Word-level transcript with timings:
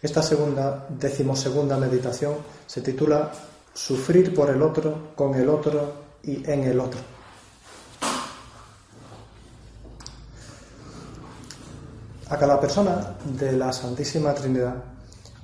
Esta 0.00 0.22
segunda, 0.22 0.86
decimosegunda 0.90 1.76
meditación 1.76 2.34
se 2.66 2.80
titula 2.82 3.32
Sufrir 3.74 4.34
por 4.34 4.50
el 4.50 4.62
otro, 4.62 5.12
con 5.16 5.34
el 5.34 5.48
otro 5.48 5.92
y 6.22 6.48
en 6.48 6.64
el 6.64 6.78
otro. 6.78 7.00
A 12.30 12.36
cada 12.36 12.60
persona 12.60 13.16
de 13.24 13.52
la 13.52 13.72
Santísima 13.72 14.34
Trinidad 14.34 14.74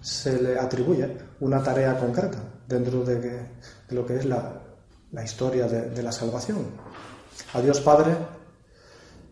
se 0.01 0.41
le 0.41 0.59
atribuye 0.59 1.17
una 1.41 1.63
tarea 1.63 1.99
concreta 1.99 2.39
dentro 2.69 3.03
de, 3.03 3.47
lo 3.89 4.07
que 4.07 4.17
es 4.17 4.25
la, 4.27 4.61
historia 5.25 5.67
de 5.67 6.03
la 6.03 6.13
salvación. 6.13 6.67
A 7.55 7.61
Dios 7.61 7.81
Padre 7.81 8.17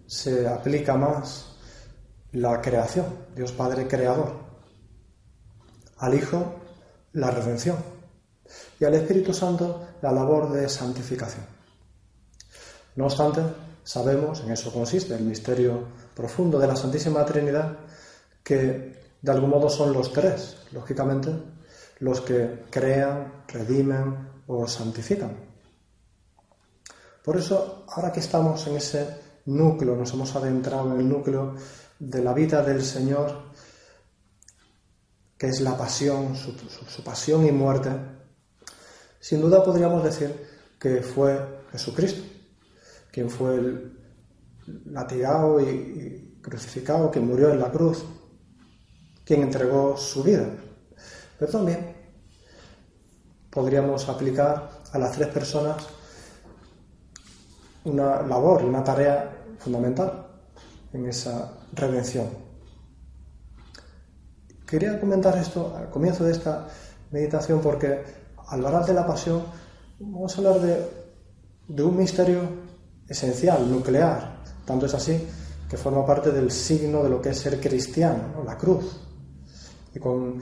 se 0.07 0.47
aplica 0.49 0.97
más 0.97 1.57
la 2.33 2.61
creación, 2.61 3.07
Dios 3.35 3.53
Padre 3.53 3.87
creador. 3.87 4.52
Al 6.03 6.15
Hijo, 6.15 6.55
la 7.13 7.31
redención. 7.31 7.77
Y 8.81 8.85
al 8.85 8.95
Espíritu 8.95 9.33
Santo, 9.33 9.87
la 10.03 10.11
labor 10.11 10.51
de 10.51 10.69
santificación. 10.69 11.47
No 12.97 13.05
obstante, 13.05 13.41
sabemos, 13.85 14.41
en 14.41 14.51
eso 14.51 14.73
consiste 14.73 15.15
el 15.15 15.23
misterio 15.23 15.85
profundo 16.13 16.59
de 16.59 16.67
la 16.67 16.75
Santísima 16.75 17.25
Trinidad, 17.25 17.79
que 18.43 19.01
de 19.23 19.31
algún 19.31 19.51
modo 19.51 19.71
son 19.71 19.93
los 19.93 20.13
tres, 20.13 20.57
lógicamente, 20.73 21.31
los 22.01 22.21
que 22.21 22.65
crean, 22.69 23.45
redimen 23.47 24.29
o 24.49 24.67
santifican. 24.67 25.37
Por 27.23 27.37
eso, 27.37 27.85
ahora 27.91 28.11
que 28.11 28.19
estamos 28.19 28.67
en 28.67 28.75
ese 28.75 29.07
núcleo, 29.47 29.95
nos 29.95 30.13
hemos 30.15 30.35
adentrado 30.35 30.93
en 30.93 30.99
el 30.99 31.09
núcleo 31.09 31.55
de 32.01 32.25
la 32.25 32.35
vida 32.35 32.61
del 32.65 32.83
Señor, 32.83 33.52
que 35.43 35.49
es 35.49 35.61
la 35.61 35.77
pasión, 35.77 36.37
su, 36.37 37.03
pasión 37.03 37.45
y 37.45 37.51
muerte, 37.51 37.91
sin 39.19 39.41
duda 39.41 39.65
podríamos 39.65 40.05
decir 40.05 40.33
que 40.79 41.03
fue 41.03 41.37
Jesucristo, 41.73 42.23
quien 43.11 43.29
fue 43.29 43.57
el 43.57 43.99
latigado 44.87 45.61
y 45.61 46.39
crucificado, 46.41 47.11
que 47.11 47.19
murió 47.19 47.51
en 47.51 47.59
la 47.59 47.73
cruz, 47.73 48.05
quien 49.25 49.43
entregó 49.43 49.97
su 49.97 50.23
vida. 50.23 50.47
Pero 51.41 51.51
también 51.51 51.93
podríamos 53.51 54.09
aplicar 54.09 54.71
a 54.93 54.97
las 54.97 55.11
tres 55.11 55.27
personas 55.27 55.89
una 57.83 58.23
labor 58.23 58.63
y 58.63 58.67
una 58.67 58.85
tarea 58.85 59.45
fundamental 59.59 60.25
en 60.93 61.09
esa 61.09 61.53
redención. 61.73 62.52
Quería 64.73 64.99
comentar 64.99 65.37
esto 65.37 65.77
al 65.77 65.91
comienzo 65.91 66.25
de 66.25 66.33
esta 66.33 66.67
meditación 67.11 67.61
porque 67.61 68.05
al 68.49 68.65
hablar 68.65 68.87
de 68.87 68.95
la 68.95 69.07
pasión 69.07 69.43
vamos 70.01 70.35
a 70.35 70.39
hablar 70.39 70.61
de, 70.61 71.83
un 71.83 71.95
misterio 71.95 72.41
esencial, 73.07 73.71
nuclear. 73.71 74.39
Tanto 74.65 74.87
es 74.87 74.95
así 74.95 75.29
que 75.69 75.77
forma 75.77 76.07
parte 76.07 76.33
del 76.33 76.51
signo 76.51 77.03
de 77.03 77.11
lo 77.11 77.21
que 77.21 77.29
es 77.29 77.39
ser 77.39 77.61
cristiano, 77.61 78.43
la 78.47 78.57
cruz. 78.57 78.99
Y 79.95 79.99
con, 79.99 80.41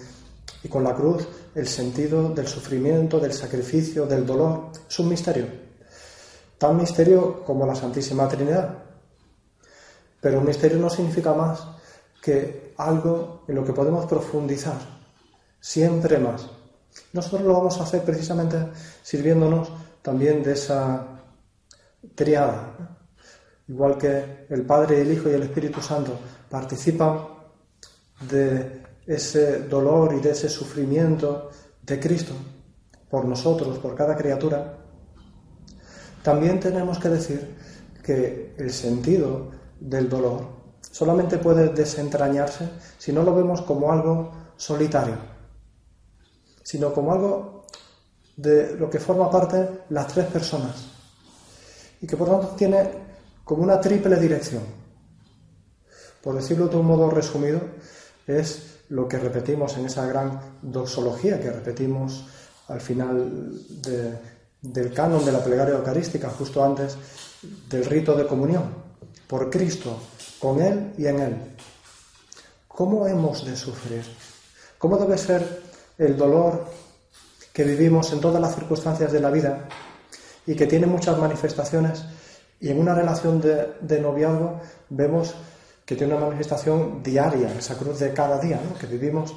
la 0.75 0.95
cruz 0.95 1.27
el 1.57 1.67
sentido 1.67 2.29
del 2.29 2.47
sufrimiento, 2.47 3.19
del 3.19 3.33
sacrificio, 3.33 4.07
del 4.07 4.25
dolor. 4.25 4.71
Es 4.89 4.97
un 5.01 5.09
misterio. 5.09 5.47
Tan 6.57 6.77
misterio 6.77 7.45
como 7.45 7.67
la 7.67 7.75
Santísima 7.75 8.29
Trinidad. 8.29 8.79
Pero 10.21 10.39
un 10.39 10.47
misterio 10.47 10.79
no 10.79 10.89
significa 10.89 11.35
más 11.35 11.81
que 12.21 12.75
algo 12.77 13.45
en 13.49 13.55
lo 13.55 13.65
que 13.65 13.73
podemos 13.73 14.07
profundizar, 14.07 14.79
siempre 15.61 16.19
más. 16.19 16.49
Nosotros 17.13 17.43
lo 17.43 17.55
vamos 17.55 17.79
a 17.81 17.85
hacer 17.85 18.03
precisamente 18.03 18.57
sirviéndonos 19.03 19.71
también 20.03 20.43
de 20.43 20.53
esa 20.53 21.07
triada. 22.15 22.99
Igual 23.69 23.97
que 23.97 24.47
el 24.49 24.63
Padre, 24.63 25.01
el 25.01 25.13
Hijo 25.13 25.29
y 25.29 25.35
el 25.35 25.43
Espíritu 25.43 25.81
Santo 25.81 26.19
participan 26.49 27.29
de 28.29 28.83
ese 29.07 29.61
dolor 29.63 30.15
y 30.15 30.21
de 30.21 30.31
ese 30.31 30.49
sufrimiento 30.49 31.51
de 31.83 31.99
Cristo 31.99 32.35
por 33.09 33.25
nosotros, 33.25 33.79
por 33.79 33.95
cada 33.95 34.17
criatura, 34.17 34.77
también 36.23 36.61
tenemos 36.61 36.99
que 36.99 37.09
decir 37.09 37.57
que 38.03 38.55
el 38.59 38.71
sentido 38.71 39.51
del 39.81 40.09
dolor 40.09 40.60
solamente 40.91 41.39
puede 41.39 41.69
desentrañarse 41.69 42.69
si 42.99 43.13
no 43.13 43.23
lo 43.23 43.35
vemos 43.35 43.63
como 43.63 43.93
algo 43.93 44.33
solitario, 44.57 45.17
sino 46.63 46.93
como 46.93 47.13
algo 47.13 47.67
de 48.37 48.77
lo 48.77 48.89
que 48.89 48.99
forma 48.99 49.31
parte 49.31 49.85
las 49.91 50.09
tres 50.09 50.27
personas 50.27 50.87
y 52.01 52.07
que 52.07 52.17
por 52.17 52.29
tanto 52.29 52.49
tiene 52.57 52.91
como 53.45 53.63
una 53.63 53.81
triple 53.81 54.17
dirección. 54.17 54.63
Por 56.23 56.35
decirlo 56.35 56.69
de 56.69 56.77
un 56.77 56.87
modo 56.87 57.11
resumido, 57.11 57.61
es 58.27 58.81
lo 58.91 59.09
que 59.09 59.19
repetimos 59.19 59.77
en 59.77 59.87
esa 59.87 60.07
gran 60.07 60.41
doxología 60.63 61.41
que 61.41 61.51
repetimos 61.51 62.27
al 62.69 62.81
final 62.81 63.53
del 64.63 64.93
canon 64.93 65.25
de 65.25 65.33
la 65.33 65.43
plegaria 65.43 65.75
eucarística, 65.75 66.29
justo 66.31 66.63
antes 66.63 66.97
del 67.69 67.85
rito 67.85 68.15
de 68.15 68.27
comunión 68.27 68.65
por 69.27 69.49
Cristo, 69.51 69.97
con 70.41 70.61
Él 70.61 70.93
y 70.97 71.07
en 71.07 71.21
Él. 71.21 71.37
¿Cómo 72.67 73.07
hemos 73.07 73.45
de 73.45 73.57
sufrir? 73.57 74.05
¿Cómo 74.79 74.97
debe 74.97 75.19
ser 75.19 75.63
el 75.99 76.17
dolor 76.17 76.67
que 77.53 77.65
vivimos 77.65 78.13
en 78.13 78.21
todas 78.21 78.41
las 78.41 78.55
circunstancias 78.55 79.13
de 79.13 79.21
la 79.21 79.31
vida 79.31 79.69
y 80.47 80.55
que 80.55 80.67
tiene 80.67 80.87
muchas 80.87 81.19
manifestaciones? 81.19 82.05
Y 82.61 82.71
en 82.71 82.79
una 82.79 82.95
relación 82.95 83.41
de, 83.41 84.01
noviazgo 84.01 84.61
vemos 84.89 85.35
que 85.85 85.97
tiene 85.97 86.15
una 86.15 86.27
manifestación 86.27 87.03
diaria, 87.03 87.53
esa 87.59 87.77
cruz 87.77 87.99
de 87.99 88.13
cada 88.13 88.39
día, 88.39 88.61
que 88.79 88.87
vivimos 88.87 89.35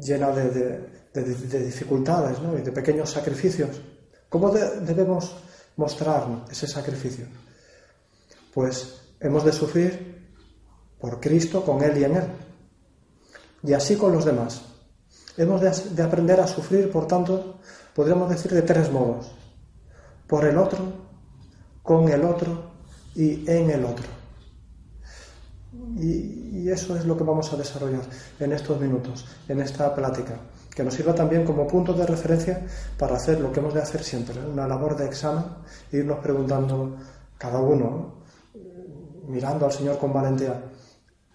llena 0.00 0.30
de, 0.30 0.80
dificultades 1.14 2.38
y 2.58 2.62
de 2.62 2.72
pequeños 2.72 3.10
sacrificios. 3.10 3.80
¿Cómo 4.28 4.50
debemos 4.50 5.36
mostrar 5.76 6.44
ese 6.50 6.66
sacrificio? 6.66 7.26
pues 8.56 9.02
hemos 9.20 9.44
de 9.44 9.52
sufrir 9.52 10.16
por 11.00 11.20
Cristo, 11.20 11.64
con 11.64 11.82
Él 11.82 11.98
y 11.98 12.04
en 12.04 12.16
Él. 12.16 12.24
Y 13.62 13.72
así 13.72 13.96
con 13.96 14.12
los 14.12 14.24
demás. 14.24 14.62
Hemos 15.36 15.60
de, 15.60 16.02
aprender 16.02 16.40
a 16.40 16.46
sufrir, 16.46 16.90
por 16.90 17.06
tanto, 17.06 17.58
podríamos 17.94 18.30
decir 18.30 18.52
de 18.52 18.62
tres 18.62 18.90
modos. 18.90 19.30
Por 20.26 20.44
el 20.46 20.56
otro, 20.56 20.78
con 21.82 22.08
el 22.08 22.24
otro 22.24 22.70
y 23.14 23.48
en 23.50 23.70
el 23.70 23.84
otro. 23.84 24.06
Y, 25.98 26.68
eso 26.70 26.96
es 26.96 27.04
lo 27.04 27.16
que 27.16 27.22
vamos 27.22 27.52
a 27.52 27.56
desarrollar 27.56 28.02
en 28.40 28.52
estos 28.52 28.80
minutos, 28.80 29.24
en 29.48 29.60
esta 29.60 29.94
plática, 29.94 30.34
que 30.74 30.82
nos 30.82 30.94
sirva 30.94 31.14
también 31.14 31.44
como 31.44 31.66
punto 31.66 31.92
de 31.92 32.04
referencia 32.04 32.66
para 32.98 33.14
hacer 33.14 33.40
lo 33.40 33.52
que 33.52 33.60
hemos 33.60 33.72
de 33.72 33.82
hacer 33.82 34.02
siempre, 34.02 34.40
una 34.40 34.66
labor 34.66 34.96
de 34.96 35.06
examen, 35.06 35.44
irnos 35.92 36.18
preguntando 36.18 36.96
cada 37.38 37.60
uno, 37.60 38.25
mirando 39.28 39.66
al 39.66 39.72
Señor 39.72 39.98
con 39.98 40.12
valentía, 40.12 40.62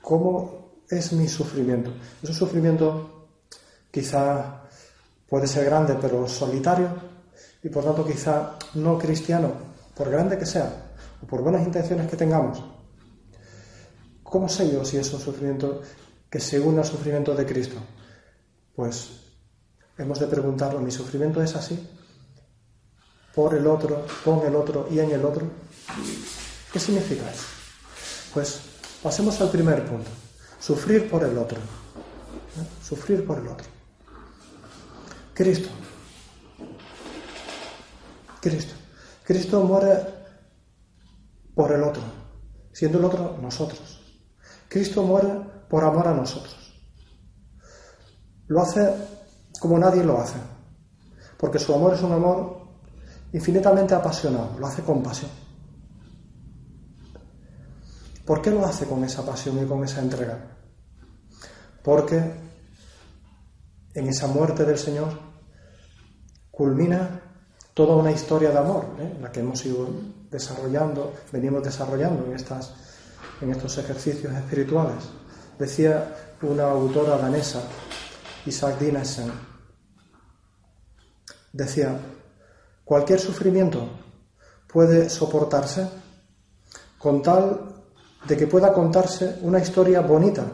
¿cómo 0.02 0.84
es 0.90 1.14
mi 1.14 1.28
sufrimiento? 1.28 1.92
Es 2.22 2.30
un 2.30 2.36
sufrimiento 2.36 3.28
quizá 3.92 4.64
puede 5.30 5.48
ser 5.48 5.66
grande, 5.66 5.98
pero 6.02 6.28
solitario, 6.28 6.90
y 7.64 7.70
por 7.70 7.84
tanto 7.84 8.06
quizá 8.06 8.58
no 8.76 8.98
cristiano, 8.98 9.52
por 9.96 10.10
grande 10.10 10.38
que 10.38 10.46
sea, 10.46 10.92
o 11.22 11.28
por 11.28 11.42
buenas 11.42 11.66
intenciones 11.66 12.10
que 12.10 12.18
tengamos. 12.18 12.64
¿Cómo 14.24 14.48
sé 14.48 14.72
yo 14.72 14.84
si 14.84 14.98
es 14.98 15.14
un 15.14 15.20
sufrimiento 15.20 15.82
que 16.30 16.40
se 16.40 16.60
une 16.60 16.80
al 16.80 16.86
sufrimiento 16.86 17.36
de 17.36 17.46
Cristo? 17.46 17.78
Pues 18.76 19.10
hemos 19.98 20.20
de 20.20 20.28
preguntarlo, 20.28 20.80
¿mi 20.80 20.92
sufrimiento 20.92 21.44
es 21.44 21.56
así? 21.56 21.88
¿Por 23.36 23.54
el 23.54 23.68
otro, 23.68 24.06
con 24.26 24.40
el 24.46 24.56
otro 24.56 24.88
y 24.90 25.00
en 25.00 25.12
el 25.12 25.24
otro? 25.24 25.46
¿Qué 26.72 26.80
significa 26.80 27.30
eso? 27.30 27.61
Pues 28.34 28.62
pasemos 29.04 29.40
al 29.42 29.50
primer 29.50 29.86
punto, 29.86 30.10
sufrir 30.60 31.10
por 31.10 31.24
el 31.24 31.38
otro. 31.38 31.58
¿eh? 31.58 32.84
Sufrir 32.84 33.26
por 33.26 33.40
el 33.40 33.48
otro. 33.48 33.68
Cristo. 35.34 35.70
Cristo. 38.42 38.74
Cristo 39.24 39.64
muere 39.64 40.06
por 41.54 41.72
el 41.72 41.84
otro, 41.84 42.02
siendo 42.72 42.98
el 43.00 43.06
otro 43.06 43.38
nosotros. 43.42 44.02
Cristo 44.68 45.04
muere 45.04 45.30
por 45.70 45.84
amor 45.84 46.08
a 46.08 46.14
nosotros. 46.14 46.56
Lo 48.48 48.62
hace 48.62 48.94
como 49.60 49.78
nadie 49.78 50.04
lo 50.04 50.20
hace, 50.20 50.38
porque 51.38 51.60
su 51.60 51.74
amor 51.74 51.94
es 51.94 52.02
un 52.02 52.14
amor 52.14 52.68
infinitamente 53.34 53.94
apasionado, 53.94 54.58
lo 54.58 54.68
hace 54.68 54.82
con 54.82 55.04
pasión. 55.04 55.30
¿Por 58.26 58.42
qué 58.42 58.52
lo 58.52 58.66
hace 58.66 58.86
con 58.86 59.04
esa 59.04 59.26
pasión 59.26 59.64
y 59.64 59.68
con 59.68 59.84
esa 59.84 60.02
entrega? 60.02 60.38
Porque 61.84 62.20
en 63.94 64.08
esa 64.08 64.28
muerte 64.28 64.64
del 64.64 64.78
Señor, 64.78 65.10
culmina 66.50 67.22
toda 67.74 67.96
una 67.96 68.12
historia 68.12 68.52
de 68.52 68.58
amor, 68.58 68.86
¿eh? 69.00 69.18
la 69.22 69.32
que 69.32 69.40
hemos 69.40 69.66
ido 69.66 69.90
desarrollando, 70.30 71.14
venimos 71.32 71.64
desarrollando 71.64 72.26
en, 72.26 72.36
estas, 72.36 72.74
en 73.42 73.52
estos 73.52 73.78
ejercicios 73.78 74.34
espirituales. 74.34 75.04
Decía 75.58 76.16
una 76.42 76.70
autora 76.70 77.18
danesa, 77.18 77.64
Isaac 78.46 78.80
Dinesen, 78.80 79.32
decía, 81.54 82.00
cualquier 82.84 83.20
sufrimiento 83.20 83.90
puede 84.68 85.10
soportarse 85.10 85.88
con 86.98 87.22
tal 87.22 87.71
de 88.28 88.38
que 88.38 88.48
pueda 88.48 88.74
contarse 88.74 89.40
una 89.42 89.60
historia 89.60 90.02
bonita 90.02 90.46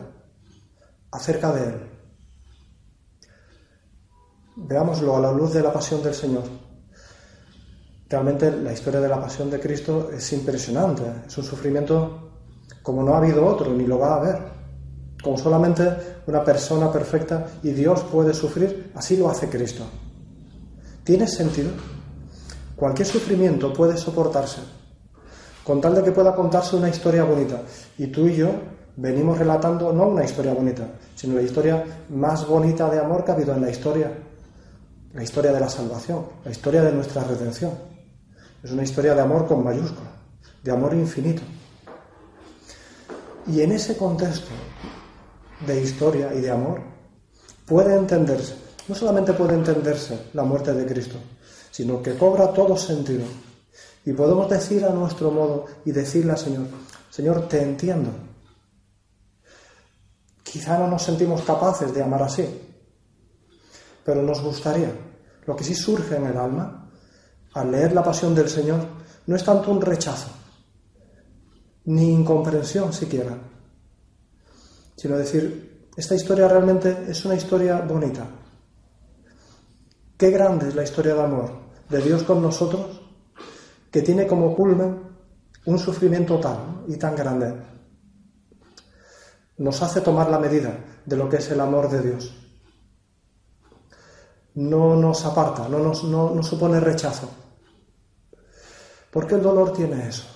acerca 1.12 1.52
de 1.52 1.64
él. 1.64 1.76
Veámoslo 4.56 5.16
a 5.16 5.20
la 5.20 5.32
luz 5.32 5.54
de 5.54 5.62
la 5.62 5.72
pasión 5.72 6.02
del 6.02 6.14
Señor. 6.14 6.44
Realmente 8.10 8.52
la 8.52 8.72
historia 8.72 9.02
de 9.02 9.10
la 9.10 9.20
pasión 9.20 9.50
de 9.50 9.60
Cristo 9.60 10.10
es 10.12 10.32
impresionante, 10.34 11.04
es 11.28 11.38
un 11.38 11.44
sufrimiento 11.44 12.32
como 12.82 13.04
no 13.04 13.14
ha 13.14 13.18
habido 13.18 13.46
otro, 13.46 13.74
ni 13.74 13.86
lo 13.86 14.00
va 14.00 14.14
a 14.14 14.18
haber. 14.18 14.58
Como 15.22 15.38
solamente 15.38 15.84
una 16.28 16.44
persona 16.44 16.92
perfecta 16.92 17.48
y 17.64 17.72
Dios 17.72 18.02
puede 18.04 18.34
sufrir, 18.34 18.92
así 18.96 19.18
lo 19.18 19.30
hace 19.30 19.50
Cristo. 19.50 19.84
¿Tiene 21.04 21.28
sentido? 21.28 21.72
Cualquier 22.76 23.08
sufrimiento 23.08 23.74
puede 23.74 23.98
soportarse, 23.98 24.62
con 25.68 25.82
tal 25.82 25.96
de 25.96 26.02
que 26.02 26.14
pueda 26.14 26.34
contarse 26.34 26.78
una 26.78 26.88
historia 26.88 27.26
bonita. 27.26 27.62
Y 27.98 28.08
tú 28.08 28.26
y 28.26 28.38
yo 28.38 28.52
venimos 28.96 29.38
relatando 29.38 29.92
no 29.92 30.08
una 30.08 30.24
historia 30.24 30.54
bonita, 30.54 30.88
sino 31.14 31.36
la 31.36 31.42
historia 31.42 31.84
más 32.08 32.48
bonita 32.48 32.90
de 32.90 33.00
amor 33.02 33.26
que 33.26 33.32
ha 33.32 33.34
habido 33.34 33.54
en 33.54 33.64
la 33.64 33.70
historia, 33.70 34.10
la 35.14 35.22
historia 35.22 35.52
de 35.52 35.60
la 35.60 35.68
salvación, 35.68 36.26
la 36.46 36.52
historia 36.52 36.82
de 36.84 36.94
nuestra 36.94 37.22
redención. 37.26 37.74
Es 38.64 38.72
una 38.72 38.84
historia 38.84 39.14
de 39.14 39.20
amor 39.20 39.46
con 39.46 39.62
mayúscula, 39.62 40.10
de 40.64 40.72
amor 40.72 40.94
infinito. 40.94 41.42
Y 43.48 43.60
en 43.60 43.74
ese 43.74 43.98
contexto 43.98 44.52
de 45.68 45.82
historia 45.82 46.34
y 46.34 46.40
de 46.40 46.50
amor 46.50 46.80
puede 47.66 47.94
entenderse, 47.94 48.56
no 48.88 48.96
solamente 48.96 49.34
puede 49.34 49.56
entenderse 49.56 50.30
la 50.32 50.44
muerte 50.44 50.74
de 50.74 50.86
Cristo, 50.86 51.18
sino 51.72 52.02
que 52.02 52.16
cobra 52.16 52.54
todo 52.54 52.78
sentido. 52.78 53.26
Y 54.08 54.14
podemos 54.14 54.50
decir 54.50 54.86
a 54.86 54.90
nuestro 54.92 55.32
modo 55.32 55.66
y 55.84 55.92
decirle 55.92 56.32
al 56.32 56.38
Señor, 56.38 56.68
Señor, 57.10 57.46
te 57.50 57.62
entiendo. 57.62 58.10
Quizá 60.42 60.80
no 60.80 60.88
nos 60.88 61.04
sentimos 61.04 61.42
capaces 61.42 61.94
de 61.94 62.04
amar 62.04 62.24
así, 62.24 62.48
pero 64.06 64.22
nos 64.22 64.42
gustaría. 64.42 64.94
Lo 65.46 65.58
que 65.58 65.66
sí 65.66 65.76
surge 65.76 66.16
en 66.16 66.26
el 66.26 66.38
alma 66.38 66.90
al 67.54 67.70
leer 67.70 67.92
la 67.92 68.02
pasión 68.02 68.34
del 68.34 68.48
Señor 68.48 68.80
no 69.26 69.36
es 69.36 69.44
tanto 69.44 69.72
un 69.72 69.82
rechazo, 69.82 70.30
ni 71.84 72.10
incomprensión 72.10 72.94
siquiera, 72.94 73.38
sino 74.96 75.18
decir, 75.18 75.90
esta 75.98 76.16
historia 76.16 76.48
realmente 76.48 77.08
es 77.10 77.26
una 77.26 77.36
historia 77.36 77.82
bonita. 77.82 78.26
Qué 80.18 80.32
grande 80.32 80.70
es 80.70 80.76
la 80.76 80.84
historia 80.84 81.14
de 81.14 81.24
amor 81.24 81.52
de 81.90 82.02
Dios 82.02 82.24
con 82.24 82.42
nosotros 82.42 82.97
que 83.98 84.04
tiene 84.04 84.28
como 84.28 84.56
culmen 84.56 84.96
un 85.66 85.80
sufrimiento 85.80 86.40
tal 86.40 86.84
y 86.88 86.98
tan 86.98 87.16
grande. 87.16 87.52
Nos 89.58 89.82
hace 89.82 90.02
tomar 90.02 90.30
la 90.30 90.38
medida 90.38 90.78
de 91.04 91.18
lo 91.18 91.28
que 91.28 91.38
es 91.38 91.50
el 91.50 91.60
amor 91.60 91.90
de 91.90 92.02
Dios. 92.04 92.32
No 94.54 94.96
nos 94.96 95.26
aparta, 95.26 95.68
no 95.68 95.80
nos 95.80 96.04
no, 96.04 96.44
supone 96.44 96.80
rechazo. 96.80 97.28
Porque 99.12 99.34
el 99.34 99.42
dolor 99.42 99.74
tiene 99.74 100.10
eso. 100.10 100.28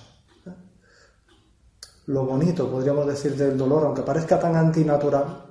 Lo 2.06 2.24
bonito, 2.24 2.68
podríamos 2.68 3.06
decir, 3.06 3.36
del 3.36 3.56
dolor, 3.56 3.84
aunque 3.84 4.02
parezca 4.02 4.40
tan 4.40 4.56
antinatural, 4.56 5.46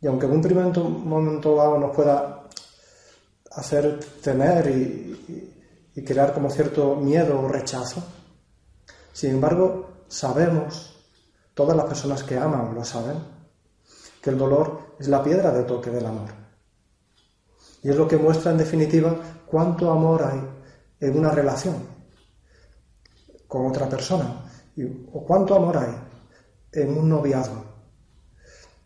y 0.00 0.08
aunque 0.08 0.26
en 0.26 0.32
un 0.32 0.42
primer 0.42 0.76
momento 0.76 1.54
dado 1.54 1.78
nos 1.78 1.94
pueda 1.94 2.48
hacer 3.52 4.00
temer 4.20 4.66
y, 4.66 5.51
crear 6.00 6.32
como 6.32 6.48
cierto 6.50 6.96
miedo 6.96 7.38
o 7.38 7.48
rechazo. 7.48 8.02
Sin 9.12 9.32
embargo, 9.32 10.04
sabemos, 10.08 10.96
todas 11.54 11.76
las 11.76 11.86
personas 11.86 12.22
que 12.24 12.38
aman 12.38 12.74
lo 12.74 12.84
saben, 12.84 13.18
que 14.22 14.30
el 14.30 14.38
dolor 14.38 14.94
es 14.98 15.08
la 15.08 15.22
piedra 15.22 15.52
de 15.52 15.64
toque 15.64 15.90
del 15.90 16.06
amor. 16.06 16.30
Y 17.82 17.90
es 17.90 17.96
lo 17.96 18.08
que 18.08 18.16
muestra 18.16 18.52
en 18.52 18.58
definitiva 18.58 19.16
cuánto 19.46 19.90
amor 19.90 20.22
hay 20.22 20.40
en 21.00 21.18
una 21.18 21.30
relación 21.30 21.74
con 23.48 23.66
otra 23.66 23.88
persona 23.88 24.50
o 25.12 25.24
cuánto 25.24 25.54
amor 25.54 25.76
hay 25.76 25.94
en 26.72 26.96
un 26.96 27.08
noviazgo. 27.08 27.64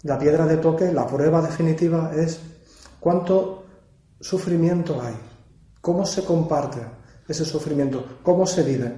La 0.02 0.18
piedra 0.18 0.46
de 0.46 0.56
toque, 0.56 0.92
la 0.92 1.06
prueba 1.06 1.40
definitiva 1.40 2.12
es 2.14 2.40
cuánto 2.98 3.64
sufrimiento 4.20 5.00
hay? 5.00 5.14
¿Cómo 5.86 6.04
se 6.04 6.24
comparte 6.24 6.80
ese 7.28 7.44
sufrimiento? 7.44 8.18
¿Cómo 8.24 8.44
se 8.44 8.64
vive? 8.64 8.92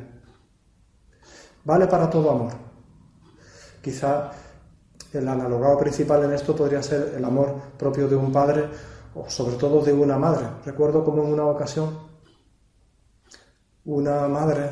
Vale 1.63 1.87
para 1.87 2.09
todo 2.09 2.31
amor. 2.31 2.53
Quizá 3.83 4.31
el 5.13 5.29
analogado 5.29 5.77
principal 5.77 6.25
en 6.25 6.33
esto 6.33 6.57
podría 6.57 6.83
ser 6.83 7.13
el 7.15 7.23
amor 7.23 7.57
propio 7.77 8.09
de 8.09 8.17
un 8.17 8.33
padre 8.33 8.71
o 9.15 9.29
sobre 9.29 9.57
todo 9.57 9.83
de 9.83 9.93
una 9.93 10.17
madre. 10.17 10.47
Recuerdo 10.65 11.05
como 11.05 11.25
en 11.25 11.35
una 11.35 11.45
ocasión 11.45 11.95
una 13.85 14.27
madre 14.27 14.71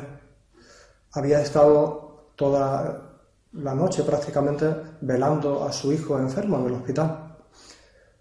había 1.11 1.39
estado 1.41 2.31
toda 2.35 3.21
la 3.51 3.75
noche 3.75 4.01
prácticamente 4.01 4.65
velando 5.01 5.63
a 5.63 5.71
su 5.71 5.93
hijo 5.93 6.17
enfermo 6.17 6.57
en 6.57 6.65
el 6.65 6.73
hospital. 6.73 7.37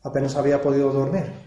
Apenas 0.03 0.37
había 0.37 0.61
podido 0.61 0.93
dormir. 0.93 1.46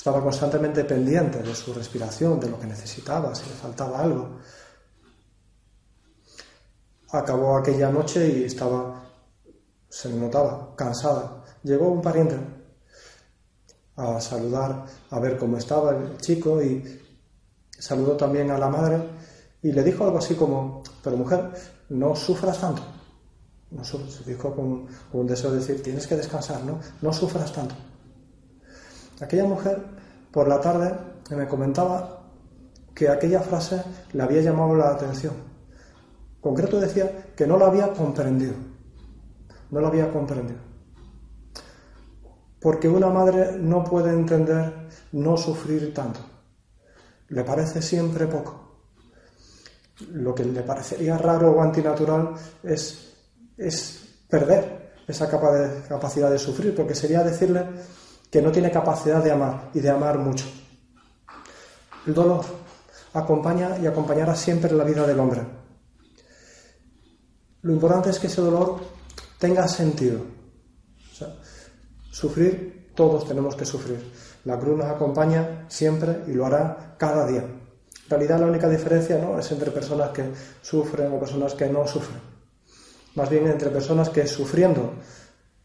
Estaba 0.00 0.22
constantemente 0.22 0.84
pendiente 0.84 1.42
de 1.42 1.54
su 1.54 1.74
respiración, 1.74 2.40
de 2.40 2.48
lo 2.48 2.58
que 2.58 2.66
necesitaba, 2.66 3.34
si 3.34 3.44
le 3.50 3.54
faltaba 3.54 4.00
algo. 4.00 4.38
Acabó 7.10 7.58
aquella 7.58 7.90
noche 7.90 8.26
y 8.26 8.44
estaba, 8.44 9.04
se 9.90 10.08
le 10.08 10.14
notaba, 10.14 10.74
cansada. 10.74 11.44
Llegó 11.64 11.88
un 11.88 12.00
pariente 12.00 12.34
a 13.96 14.18
saludar, 14.22 14.86
a 15.10 15.20
ver 15.20 15.36
cómo 15.36 15.58
estaba 15.58 15.90
el 15.90 16.16
chico 16.16 16.62
y 16.62 16.82
saludó 17.78 18.16
también 18.16 18.50
a 18.50 18.56
la 18.56 18.70
madre 18.70 19.02
y 19.60 19.70
le 19.70 19.82
dijo 19.84 20.04
algo 20.04 20.16
así 20.16 20.34
como, 20.34 20.82
pero 21.04 21.18
mujer, 21.18 21.50
no 21.90 22.16
sufras 22.16 22.58
tanto. 22.58 22.80
No 23.70 23.84
se 23.84 23.98
dijo 24.24 24.56
con, 24.56 24.86
con 25.12 25.20
un 25.20 25.26
deseo 25.26 25.50
de 25.50 25.58
decir, 25.58 25.82
tienes 25.82 26.06
que 26.06 26.16
descansar, 26.16 26.64
¿no? 26.64 26.80
No 27.02 27.12
sufras 27.12 27.52
tanto. 27.52 27.74
Aquella 29.20 29.44
mujer 29.44 29.78
por 30.30 30.48
la 30.48 30.60
tarde 30.60 30.92
me 31.30 31.46
comentaba 31.46 32.20
que 32.94 33.08
aquella 33.08 33.40
frase 33.40 33.82
le 34.12 34.22
había 34.22 34.40
llamado 34.40 34.74
la 34.74 34.90
atención. 34.90 35.34
En 36.36 36.40
concreto 36.40 36.80
decía 36.80 37.26
que 37.36 37.46
no 37.46 37.58
la 37.58 37.66
había 37.66 37.92
comprendido. 37.92 38.54
No 39.70 39.80
la 39.80 39.88
había 39.88 40.10
comprendido. 40.10 40.58
Porque 42.60 42.88
una 42.88 43.08
madre 43.08 43.52
no 43.58 43.84
puede 43.84 44.10
entender 44.10 44.88
no 45.12 45.36
sufrir 45.36 45.94
tanto. 45.94 46.20
Le 47.28 47.44
parece 47.44 47.80
siempre 47.80 48.26
poco. 48.26 48.84
Lo 50.12 50.34
que 50.34 50.44
le 50.44 50.62
parecería 50.62 51.16
raro 51.18 51.52
o 51.52 51.62
antinatural 51.62 52.34
es, 52.62 53.14
es 53.56 54.24
perder 54.28 54.92
esa 55.06 55.28
capacidad 55.28 56.30
de 56.30 56.38
sufrir, 56.38 56.74
porque 56.74 56.94
sería 56.94 57.22
decirle 57.22 57.66
que 58.30 58.40
no 58.40 58.52
tiene 58.52 58.70
capacidad 58.70 59.22
de 59.22 59.32
amar 59.32 59.70
y 59.74 59.80
de 59.80 59.90
amar 59.90 60.18
mucho. 60.18 60.46
El 62.06 62.14
dolor 62.14 62.44
acompaña 63.12 63.76
y 63.78 63.86
acompañará 63.86 64.34
siempre 64.36 64.72
la 64.72 64.84
vida 64.84 65.06
del 65.06 65.18
hombre. 65.18 65.42
Lo 67.62 67.72
importante 67.72 68.10
es 68.10 68.18
que 68.18 68.28
ese 68.28 68.40
dolor 68.40 68.80
tenga 69.38 69.66
sentido. 69.68 70.20
sufrir, 72.10 72.92
todos 72.94 73.26
tenemos 73.26 73.56
que 73.56 73.64
sufrir. 73.64 74.12
La 74.44 74.58
cruz 74.58 74.78
nos 74.78 74.86
acompaña 74.86 75.66
siempre 75.68 76.22
y 76.26 76.32
lo 76.32 76.46
hará 76.46 76.94
cada 76.98 77.26
día. 77.26 77.42
En 77.42 78.10
realidad 78.10 78.40
la 78.40 78.46
única 78.46 78.68
diferencia 78.68 79.18
no 79.18 79.38
es 79.38 79.50
entre 79.52 79.70
personas 79.70 80.10
que 80.10 80.24
sufren 80.62 81.12
o 81.12 81.20
personas 81.20 81.54
que 81.54 81.68
no 81.68 81.86
sufren. 81.86 82.20
Más 83.14 83.28
bien 83.28 83.46
entre 83.46 83.70
personas 83.70 84.08
que 84.08 84.26
sufriendo 84.26 84.94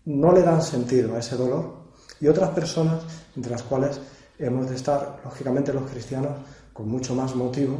no 0.05 0.31
le 0.31 0.41
dan 0.41 0.61
sentido 0.61 1.15
a 1.15 1.19
ese 1.19 1.35
dolor 1.35 1.84
y 2.25 2.27
otras 2.27 2.49
personas, 2.49 3.03
entre 3.35 3.51
las 3.51 3.61
cuales 3.61 3.99
hemos 4.39 4.67
de 4.67 4.75
estar, 4.75 5.21
lógicamente, 5.23 5.71
los 5.71 5.87
cristianos 5.87 6.31
con 6.73 6.89
mucho 6.89 7.13
más 7.13 7.35
motivo, 7.35 7.77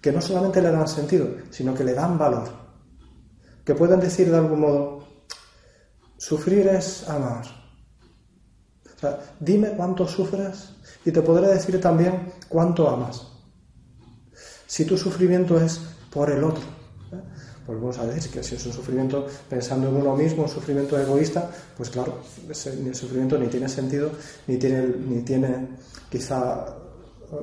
que 0.00 0.12
no 0.12 0.20
solamente 0.20 0.62
le 0.62 0.70
dan 0.70 0.86
sentido, 0.86 1.26
sino 1.50 1.74
que 1.74 1.82
le 1.82 1.92
dan 1.92 2.16
valor, 2.16 2.48
que 3.64 3.74
pueden 3.74 3.98
decir 3.98 4.30
de 4.30 4.36
algún 4.36 4.60
modo, 4.60 5.08
sufrir 6.18 6.68
es 6.68 7.08
amar, 7.08 7.44
O 8.96 9.00
sea, 9.00 9.18
dime 9.40 9.70
cuánto 9.70 10.06
sufres 10.06 10.68
y 11.04 11.10
te 11.10 11.20
podré 11.20 11.48
decir 11.48 11.80
también 11.80 12.32
cuánto 12.48 12.88
amas. 12.88 13.26
Si 14.68 14.84
tu 14.84 14.96
sufrimiento 14.96 15.60
es 15.60 15.80
por 16.12 16.30
el 16.30 16.44
otro. 16.44 16.62
Volvemos 17.66 17.98
a 17.98 18.06
decir 18.06 18.30
que 18.30 18.42
si 18.42 18.54
es 18.56 18.66
un 18.66 18.72
sufrimiento 18.72 19.26
pensando 19.48 19.88
en 19.88 19.96
uno 19.96 20.16
mismo, 20.16 20.42
un 20.42 20.48
sufrimiento 20.48 20.98
egoísta, 20.98 21.50
pues 21.76 21.90
claro, 21.90 22.18
el 22.48 22.94
sufrimiento 22.94 23.38
ni 23.38 23.48
tiene 23.48 23.68
sentido, 23.68 24.10
ni 24.46 24.56
tiene, 24.56 24.86
ni 24.86 25.22
tiene 25.22 25.68
quizá 26.10 26.66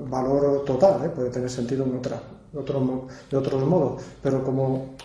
valor 0.08 0.64
total, 0.66 1.06
¿eh? 1.06 1.10
puede 1.10 1.30
tener 1.30 1.50
sentido 1.50 1.86
en, 1.86 1.98
otra, 1.98 2.22
otro, 2.54 3.08
de 3.30 3.38
otros 3.38 3.66
modos, 3.66 4.04
pero 4.22 4.44
como 4.44 4.96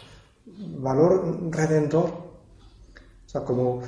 valor 0.78 1.38
redentor, 1.50 2.04
o 2.04 3.28
sea, 3.28 3.42
como, 3.42 3.80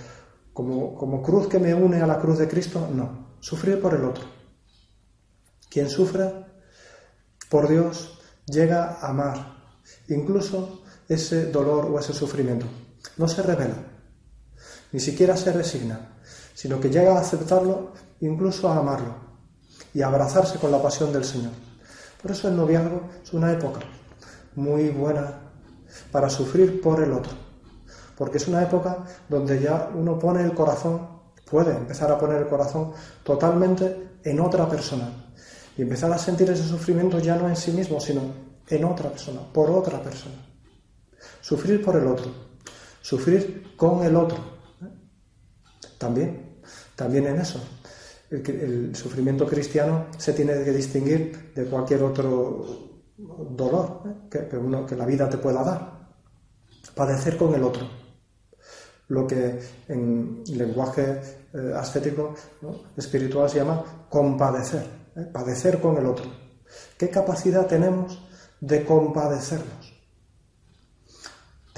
como, 0.52 0.94
como 0.94 1.22
cruz 1.22 1.46
que 1.46 1.58
me 1.58 1.74
une 1.74 2.00
a 2.00 2.06
la 2.06 2.18
cruz 2.18 2.38
de 2.38 2.48
Cristo, 2.48 2.88
no, 2.92 3.36
sufrir 3.40 3.80
por 3.80 3.94
el 3.94 4.04
otro. 4.04 4.24
Quien 5.70 5.90
sufre 5.90 6.46
por 7.50 7.68
Dios 7.68 8.18
llega 8.46 8.94
a 9.00 9.10
amar 9.10 9.58
incluso 10.08 10.82
ese 11.08 11.50
dolor 11.50 11.86
o 11.86 11.98
ese 11.98 12.12
sufrimiento. 12.12 12.66
No 13.16 13.26
se 13.26 13.42
revela, 13.42 13.76
ni 14.92 15.00
siquiera 15.00 15.36
se 15.36 15.52
resigna, 15.52 16.18
sino 16.54 16.80
que 16.80 16.90
llega 16.90 17.16
a 17.16 17.20
aceptarlo, 17.20 17.92
incluso 18.20 18.68
a 18.68 18.78
amarlo 18.78 19.14
y 19.94 20.02
a 20.02 20.08
abrazarse 20.08 20.58
con 20.58 20.70
la 20.70 20.82
pasión 20.82 21.12
del 21.12 21.24
Señor. 21.24 21.52
Por 22.20 22.32
eso 22.32 22.48
el 22.48 22.56
noviazgo 22.56 23.02
es 23.22 23.32
una 23.32 23.52
época 23.52 23.80
muy 24.56 24.90
buena 24.90 25.40
para 26.10 26.28
sufrir 26.28 26.80
por 26.80 27.02
el 27.02 27.12
otro, 27.12 27.32
porque 28.16 28.38
es 28.38 28.48
una 28.48 28.62
época 28.62 29.04
donde 29.28 29.60
ya 29.60 29.90
uno 29.94 30.18
pone 30.18 30.42
el 30.42 30.52
corazón, 30.52 31.08
puede 31.48 31.76
empezar 31.76 32.10
a 32.10 32.18
poner 32.18 32.42
el 32.42 32.48
corazón 32.48 32.92
totalmente 33.22 34.18
en 34.24 34.40
otra 34.40 34.68
persona 34.68 35.08
y 35.76 35.82
empezar 35.82 36.12
a 36.12 36.18
sentir 36.18 36.50
ese 36.50 36.64
sufrimiento 36.64 37.20
ya 37.20 37.36
no 37.36 37.48
en 37.48 37.56
sí 37.56 37.70
mismo, 37.70 38.00
sino 38.00 38.20
en 38.68 38.84
otra 38.84 39.10
persona, 39.10 39.40
por 39.52 39.70
otra 39.70 40.02
persona. 40.02 40.47
Sufrir 41.40 41.82
por 41.84 41.96
el 41.96 42.06
otro, 42.06 42.30
sufrir 43.00 43.74
con 43.76 44.04
el 44.04 44.16
otro. 44.16 44.38
¿eh? 44.82 44.88
También, 45.96 46.60
también 46.94 47.26
en 47.26 47.40
eso. 47.40 47.60
El, 48.30 48.94
sufrimiento 48.94 49.46
cristiano 49.46 50.06
se 50.18 50.34
tiene 50.34 50.52
que 50.62 50.72
distinguir 50.72 51.54
de 51.54 51.64
cualquier 51.64 52.02
otro 52.02 52.66
dolor 53.16 54.02
¿eh? 54.32 54.48
que, 54.86 54.96
la 54.96 55.06
vida 55.06 55.28
te 55.28 55.38
pueda 55.38 55.62
dar. 55.62 56.08
Padecer 56.94 57.36
con 57.36 57.54
el 57.54 57.62
otro. 57.62 57.88
Lo 59.08 59.26
que 59.26 59.58
en 59.88 60.42
lenguaje 60.48 61.20
eh, 61.54 61.72
ascético 61.74 62.34
espiritual 62.96 63.48
se 63.48 63.58
llama 63.58 64.06
compadecer. 64.10 64.84
Padecer 65.32 65.80
con 65.80 65.96
el 65.96 66.06
otro. 66.06 66.26
¿Qué 66.98 67.08
capacidad 67.08 67.66
tenemos 67.66 68.20
de 68.60 68.84
compadecernos? 68.84 69.77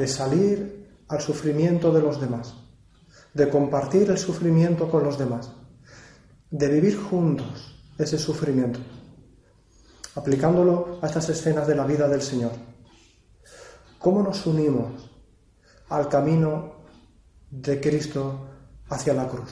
De 0.00 0.08
salir 0.08 1.04
al 1.08 1.20
sufrimiento 1.20 1.92
de 1.92 2.00
los 2.00 2.20
demás. 2.20 2.54
De 3.34 3.48
compartir 3.50 4.10
el 4.10 4.18
sufrimiento 4.18 4.90
con 4.90 5.04
los 5.04 5.18
demás. 5.18 5.52
De 6.50 6.68
vivir 6.68 6.96
juntos 6.98 7.76
ese 7.98 8.18
sufrimiento 8.18 8.80
aplicándolo 10.14 10.98
a 11.02 11.06
estas 11.06 11.28
escenas 11.28 11.66
de 11.66 11.74
la 11.74 11.84
vida 11.84 12.08
del 12.08 12.22
Señor. 12.22 12.52
¿Cómo 13.98 14.22
nos 14.22 14.46
unimos 14.46 15.10
al 15.88 16.08
camino 16.08 16.74
de 17.50 17.80
Cristo 17.80 18.48
hacia 18.88 19.14
la 19.14 19.28
cruz, 19.28 19.50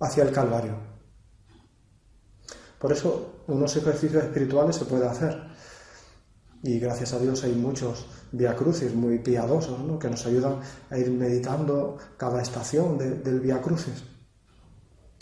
hacia 0.00 0.24
el 0.24 0.32
Calvario? 0.32 0.76
Por 2.78 2.92
eso 2.92 3.44
unos 3.46 3.76
ejercicios 3.76 4.24
espirituales 4.24 4.76
se 4.76 4.84
puede 4.84 5.06
hacer. 5.06 5.41
Y 6.62 6.78
gracias 6.78 7.12
a 7.12 7.18
Dios 7.18 7.42
hay 7.42 7.54
muchos 7.54 8.06
via 8.30 8.54
crucis 8.54 8.94
muy 8.94 9.18
piadosos 9.18 9.80
que 9.98 10.08
nos 10.08 10.24
ayudan 10.26 10.60
a 10.90 10.98
ir 10.98 11.10
meditando 11.10 11.98
cada 12.16 12.40
estación 12.40 12.96
del 12.98 13.40
via 13.40 13.60
crucis. 13.60 14.04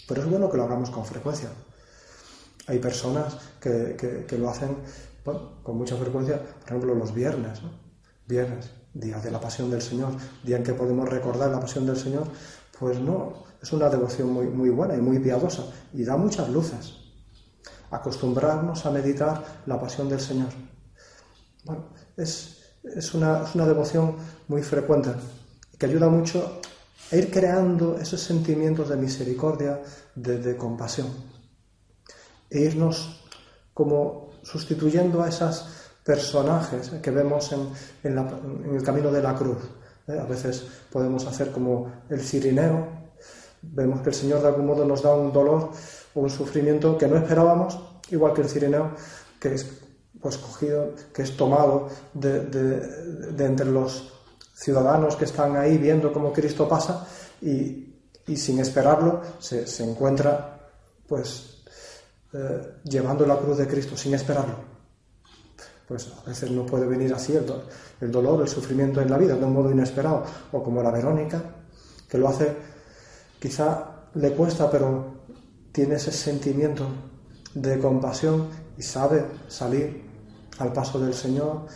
Pero 0.07 0.23
es 0.23 0.29
bueno 0.29 0.51
que 0.51 0.59
lo 0.59 0.65
hagamos 0.65 0.91
con 0.91 1.05
frecuencia. 1.05 1.49
Hay 2.67 2.79
personas 2.79 3.37
que, 3.59 4.27
lo 4.39 4.51
hacen 4.51 4.77
con 5.63 5.79
mucha 5.79 5.97
frecuencia, 5.97 6.43
por 6.43 6.69
ejemplo, 6.69 6.95
los 6.95 7.15
viernes, 7.15 7.61
Viernes, 8.27 8.71
día 8.95 9.19
de 9.19 9.29
la 9.29 9.41
pasión 9.41 9.73
del 9.73 9.83
Señor, 9.83 10.13
día 10.45 10.57
en 10.57 10.63
que 10.63 10.73
podemos 10.73 11.09
recordar 11.09 11.51
la 11.51 11.59
pasión 11.59 11.85
del 11.85 11.97
Señor, 11.97 12.29
pues 12.79 13.01
no, 13.01 13.43
es 13.61 13.73
una 13.73 13.89
devoción 13.89 14.33
muy, 14.33 14.47
muy 14.47 14.71
buena 14.71 14.95
y 14.95 15.01
muy 15.01 15.19
piadosa 15.19 15.65
y 15.93 16.05
da 16.05 16.17
muchas 16.17 16.49
luces. 16.49 16.95
Acostumbrarnos 17.91 18.87
a 18.87 18.93
meditar 18.93 19.43
la 19.67 19.81
pasión 19.81 20.09
del 20.09 20.21
Señor. 20.21 20.70
Bueno, 21.65 21.85
es, 22.17 23.15
una, 23.15 23.45
devoción 23.55 24.17
muy 24.49 24.63
frecuente 24.63 25.11
que 25.79 25.87
ayuda 25.87 26.09
mucho 26.09 26.61
a 27.11 27.17
ir 27.17 27.31
creando 27.31 27.99
esos 27.99 28.21
sentimientos 28.21 28.89
de 28.89 28.97
misericordia, 28.97 29.81
de 30.15 30.57
compasión 30.57 31.09
e 32.51 32.61
irnos 32.61 33.23
como 33.73 34.31
sustituyendo 34.43 35.23
a 35.23 35.29
esos 35.29 35.67
personajes 36.05 36.91
que 37.01 37.11
vemos 37.11 37.53
en, 37.53 37.71
el 38.03 38.83
camino 38.83 39.13
de 39.13 39.23
la 39.23 39.35
cruz. 39.35 39.59
¿eh? 40.09 40.19
A 40.19 40.25
veces 40.25 40.67
podemos 40.91 41.27
hacer 41.27 41.53
como 41.53 41.93
el 42.09 42.21
cirineo, 42.21 42.89
vemos 43.63 44.01
que 44.01 44.11
el 44.11 44.15
Señor 44.15 44.41
de 44.43 44.49
algún 44.49 44.67
modo 44.67 44.85
nos 44.85 45.03
da 45.03 45.15
un 45.15 45.33
dolor 45.33 45.71
o 46.15 46.21
un 46.21 46.31
sufrimiento 46.31 46.99
que 46.99 47.07
no 47.07 47.17
esperábamos, 47.17 47.79
igual 48.11 48.33
que 48.35 48.43
el 48.43 48.49
cirineo, 48.49 48.93
que 49.39 49.55
es 49.55 49.80
pues 50.21 50.37
cogido, 50.39 50.95
que 51.13 51.23
es 51.23 51.37
tomado 51.37 51.89
de, 52.13 52.83
entre 53.39 53.67
los 53.67 54.13
ciudadanos 54.55 55.17
que 55.17 55.25
están 55.25 55.57
ahí 55.57 55.79
viendo 55.79 56.13
cómo 56.13 56.33
Cristo 56.33 56.69
pasa 56.69 57.07
y, 57.41 57.87
sin 58.37 58.61
esperarlo 58.61 59.23
se, 59.41 59.65
encuentra 59.83 60.71
pues 61.09 61.65
eh, 62.33 62.75
llevando 62.85 63.27
la 63.27 63.37
cruz 63.37 63.59
de 63.59 63.67
Cristo 63.67 63.97
sin 63.97 64.15
esperarlo. 64.15 64.71
Pues 65.89 66.13
a 66.25 66.29
veces 66.29 66.51
no 66.53 66.65
puede 66.65 66.87
venir 66.87 67.13
así 67.13 67.35
el, 67.35 67.45
el 68.01 68.13
dolor, 68.13 68.43
el 68.43 68.49
sufrimiento 68.49 69.01
en 69.01 69.11
la 69.11 69.19
vida 69.19 69.35
de 69.35 69.45
un 69.45 69.53
modo 69.53 69.73
inesperado, 69.73 70.25
o 70.53 70.63
como 70.63 70.81
la 70.81 70.93
Verónica, 70.93 71.43
que 72.09 72.19
lo 72.19 72.29
hace, 72.29 72.55
quizá 73.41 74.07
le 74.15 74.33
cuesta, 74.33 74.71
pero 74.71 75.21
tiene 75.73 75.97
ese 75.97 76.13
sentimiento 76.13 76.87
de 77.55 77.81
compasión 77.81 78.49
y 78.79 78.83
sabe 78.83 79.25
salir 79.49 80.10
al 80.61 80.73
paso 80.73 81.01
del 81.01 81.15
Señor 81.15 81.67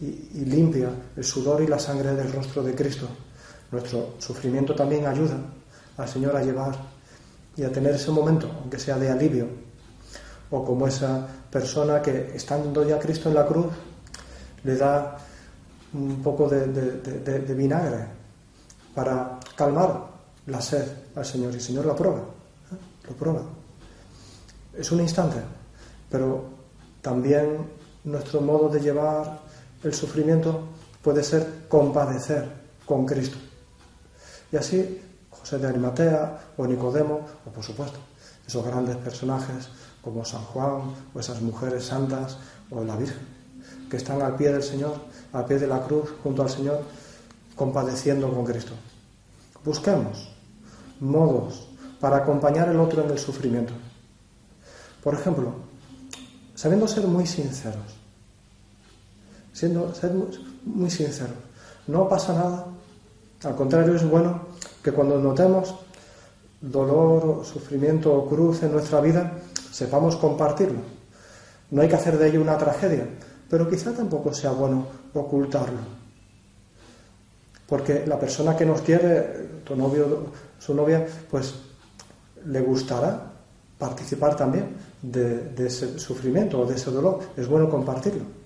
y, 0.00 0.44
limpia 0.44 0.90
el 1.16 1.24
sudor 1.24 1.62
y 1.62 1.66
la 1.66 1.78
sangre 1.78 2.14
del 2.14 2.32
rostro 2.32 2.62
de 2.62 2.74
Cristo. 2.74 3.08
Nuestro 3.70 4.14
sufrimiento 4.18 4.74
también 4.74 5.06
ayuda 5.06 5.38
al 5.96 6.08
Señor 6.08 6.36
a 6.36 6.42
llevar 6.42 6.76
y 7.56 7.64
a 7.64 7.72
tener 7.72 7.94
ese 7.94 8.10
momento, 8.10 8.50
aunque 8.60 8.78
sea 8.78 8.98
de 8.98 9.10
alivio, 9.10 9.46
o 10.50 10.64
como 10.64 10.86
esa 10.86 11.26
persona 11.50 12.00
que 12.00 12.32
estando 12.34 12.86
ya 12.86 12.98
Cristo 12.98 13.28
en 13.28 13.34
la 13.34 13.46
cruz 13.46 13.66
le 14.64 14.76
da 14.76 15.16
un 15.92 16.22
poco 16.22 16.48
de, 16.48 17.54
vinagre 17.54 18.06
para 18.94 19.38
calmar 19.56 20.06
la 20.46 20.60
sed 20.60 20.86
al 21.14 21.24
Señor 21.24 21.52
y 21.52 21.56
el 21.56 21.60
Señor 21.60 21.86
lo 21.86 21.96
prueba, 21.96 22.18
¿eh? 22.18 23.08
lo 23.08 23.14
prueba. 23.14 23.42
Es 24.76 24.90
un 24.92 25.00
instante, 25.00 25.38
pero 26.10 26.44
también 27.02 27.77
nuestro 28.10 28.40
modo 28.40 28.68
de 28.68 28.80
llevar 28.80 29.40
el 29.82 29.94
sufrimiento 29.94 30.62
puede 31.02 31.22
ser 31.22 31.66
compadecer 31.68 32.48
con 32.86 33.04
Cristo. 33.06 33.36
Y 34.50 34.56
así 34.56 35.00
José 35.30 35.58
de 35.58 35.68
Arimatea 35.68 36.52
o 36.56 36.66
Nicodemo, 36.66 37.20
o 37.46 37.50
por 37.50 37.62
supuesto, 37.62 37.98
esos 38.46 38.64
grandes 38.64 38.96
personajes 38.96 39.68
como 40.02 40.24
San 40.24 40.42
Juan 40.42 40.94
o 41.14 41.20
esas 41.20 41.40
mujeres 41.42 41.84
santas 41.84 42.38
o 42.70 42.82
la 42.82 42.96
Virgen, 42.96 43.26
que 43.90 43.98
están 43.98 44.22
al 44.22 44.36
pie 44.36 44.52
del 44.52 44.62
Señor, 44.62 44.94
al 45.32 45.44
pie 45.44 45.58
de 45.58 45.66
la 45.66 45.82
cruz, 45.84 46.10
junto 46.22 46.42
al 46.42 46.50
Señor, 46.50 46.82
compadeciendo 47.54 48.32
con 48.32 48.44
Cristo. 48.44 48.72
Busquemos 49.64 50.30
modos 51.00 51.68
para 52.00 52.18
acompañar 52.18 52.68
al 52.68 52.80
otro 52.80 53.04
en 53.04 53.10
el 53.10 53.18
sufrimiento. 53.18 53.74
Por 55.02 55.14
ejemplo, 55.14 55.52
sabiendo 56.54 56.88
ser 56.88 57.06
muy 57.06 57.26
sinceros, 57.26 57.97
siendo 59.58 59.92
ser 59.92 60.12
muy 60.64 60.90
sinceros, 60.90 61.34
no 61.88 62.08
pasa 62.08 62.32
nada, 62.32 62.66
al 63.42 63.56
contrario 63.56 63.96
es 63.96 64.08
bueno 64.08 64.40
que 64.82 64.92
cuando 64.92 65.18
notemos 65.18 65.74
dolor, 66.60 67.44
sufrimiento 67.44 68.12
o 68.14 68.28
cruz 68.28 68.62
en 68.62 68.72
nuestra 68.72 69.00
vida, 69.00 69.32
sepamos 69.72 70.14
compartirlo. 70.16 70.78
No 71.70 71.82
hay 71.82 71.88
que 71.88 71.96
hacer 71.96 72.18
de 72.18 72.28
ello 72.28 72.40
una 72.40 72.56
tragedia, 72.56 73.06
pero 73.50 73.68
quizá 73.68 73.92
tampoco 73.92 74.32
sea 74.32 74.52
bueno 74.52 74.86
ocultarlo. 75.14 75.80
Porque 77.66 78.06
la 78.06 78.18
persona 78.18 78.56
que 78.56 78.64
nos 78.64 78.80
quiere, 78.82 79.60
tu 79.64 79.74
novio, 79.74 80.26
su 80.58 80.72
novia, 80.72 81.04
pues 81.30 81.54
le 82.46 82.60
gustará 82.60 83.32
participar 83.76 84.36
también 84.36 84.76
de, 85.02 85.52
ese 85.66 85.98
sufrimiento 85.98 86.60
o 86.60 86.66
de 86.66 86.76
ese 86.76 86.90
dolor. 86.90 87.20
Es 87.36 87.48
bueno 87.48 87.68
compartirlo. 87.68 88.37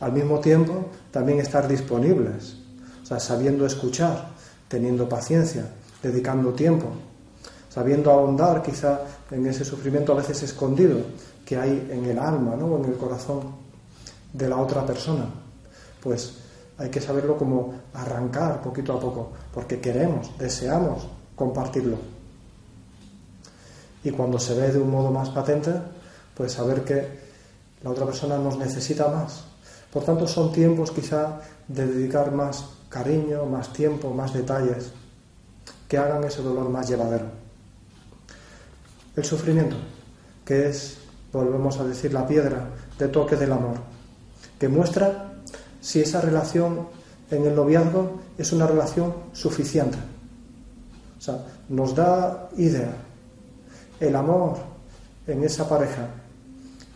Al 0.00 0.12
mismo 0.12 0.40
tiempo, 0.40 0.86
también 1.10 1.40
estar 1.40 1.68
disponibles, 1.68 2.56
o 3.02 3.06
sea, 3.06 3.20
sabiendo 3.20 3.66
escuchar, 3.66 4.30
teniendo 4.68 5.08
paciencia, 5.08 5.66
dedicando 6.02 6.52
tiempo, 6.52 6.86
sabiendo 7.68 8.10
ahondar 8.10 8.62
quizá 8.62 9.00
en 9.30 9.46
ese 9.46 9.64
sufrimiento 9.64 10.12
a 10.12 10.16
veces 10.16 10.42
escondido 10.42 10.98
que 11.44 11.56
hay 11.56 11.88
en 11.90 12.04
el 12.04 12.18
alma 12.18 12.56
¿no? 12.56 12.66
o 12.66 12.84
en 12.84 12.90
el 12.90 12.96
corazón 12.96 13.40
de 14.32 14.48
la 14.48 14.56
otra 14.56 14.86
persona. 14.86 15.24
Pues 16.02 16.34
hay 16.78 16.88
que 16.88 17.00
saberlo 17.00 17.36
como 17.36 17.74
arrancar 17.92 18.62
poquito 18.62 18.94
a 18.94 19.00
poco, 19.00 19.32
porque 19.52 19.80
queremos, 19.80 20.36
deseamos 20.38 21.06
compartirlo. 21.36 21.98
Y 24.02 24.10
cuando 24.10 24.38
se 24.38 24.54
ve 24.54 24.72
de 24.72 24.78
un 24.78 24.90
modo 24.90 25.10
más 25.10 25.28
patente, 25.28 25.72
pues 26.34 26.52
saber 26.52 26.84
que 26.84 27.20
la 27.82 27.90
otra 27.90 28.06
persona 28.06 28.38
nos 28.38 28.56
necesita 28.56 29.08
más. 29.08 29.44
Por 29.92 30.04
tanto, 30.04 30.26
son 30.28 30.52
tiempos 30.52 30.90
quizá 30.90 31.40
de 31.66 31.86
dedicar 31.86 32.32
más 32.32 32.64
cariño, 32.88 33.44
más 33.46 33.72
tiempo, 33.72 34.14
más 34.14 34.32
detalles, 34.32 34.92
que 35.88 35.98
hagan 35.98 36.22
ese 36.24 36.42
dolor 36.42 36.68
más 36.68 36.88
llevadero. 36.88 37.26
El 39.16 39.24
sufrimiento, 39.24 39.76
que 40.44 40.68
es, 40.68 40.98
volvemos 41.32 41.78
a 41.78 41.84
decir, 41.84 42.12
la 42.12 42.26
piedra 42.26 42.68
de 42.98 43.08
toque 43.08 43.36
del 43.36 43.52
amor, 43.52 43.76
que 44.58 44.68
muestra 44.68 45.32
si 45.80 46.00
esa 46.00 46.20
relación 46.20 46.86
en 47.30 47.46
el 47.46 47.54
noviazgo 47.54 48.20
es 48.38 48.52
una 48.52 48.66
relación 48.66 49.14
suficiente. 49.32 49.98
O 51.18 51.20
sea, 51.20 51.44
nos 51.68 51.94
da 51.94 52.48
idea. 52.56 52.94
El 53.98 54.16
amor 54.16 54.58
en 55.26 55.44
esa 55.44 55.68
pareja 55.68 56.08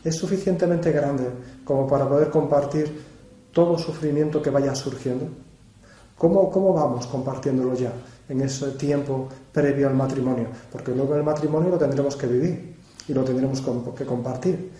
es 0.04 0.14
suficientemente 0.14 0.92
grande 0.92 1.24
como 1.64 1.88
para 1.88 2.06
poder 2.06 2.30
compartir 2.30 3.04
todo 3.52 3.78
sufrimiento 3.78 4.42
que 4.42 4.50
vaya 4.50 4.74
surgiendo. 4.74 5.26
¿Cómo, 6.18 6.50
cómo 6.50 6.74
vamos 6.74 7.06
compartiéndolo 7.06 7.74
ya 7.74 7.92
en 8.28 8.40
ese 8.42 8.72
tiempo 8.72 9.28
previo 9.52 9.88
al 9.88 9.94
matrimonio? 9.94 10.48
Porque 10.70 10.92
luego 10.94 11.14
en 11.14 11.20
el 11.20 11.24
matrimonio 11.24 11.70
lo 11.70 11.78
tendremos 11.78 12.16
que 12.16 12.26
vivir 12.26 12.76
y 13.08 13.14
lo 13.14 13.24
tendremos 13.24 13.62
que 13.96 14.04
compartir. 14.04 14.70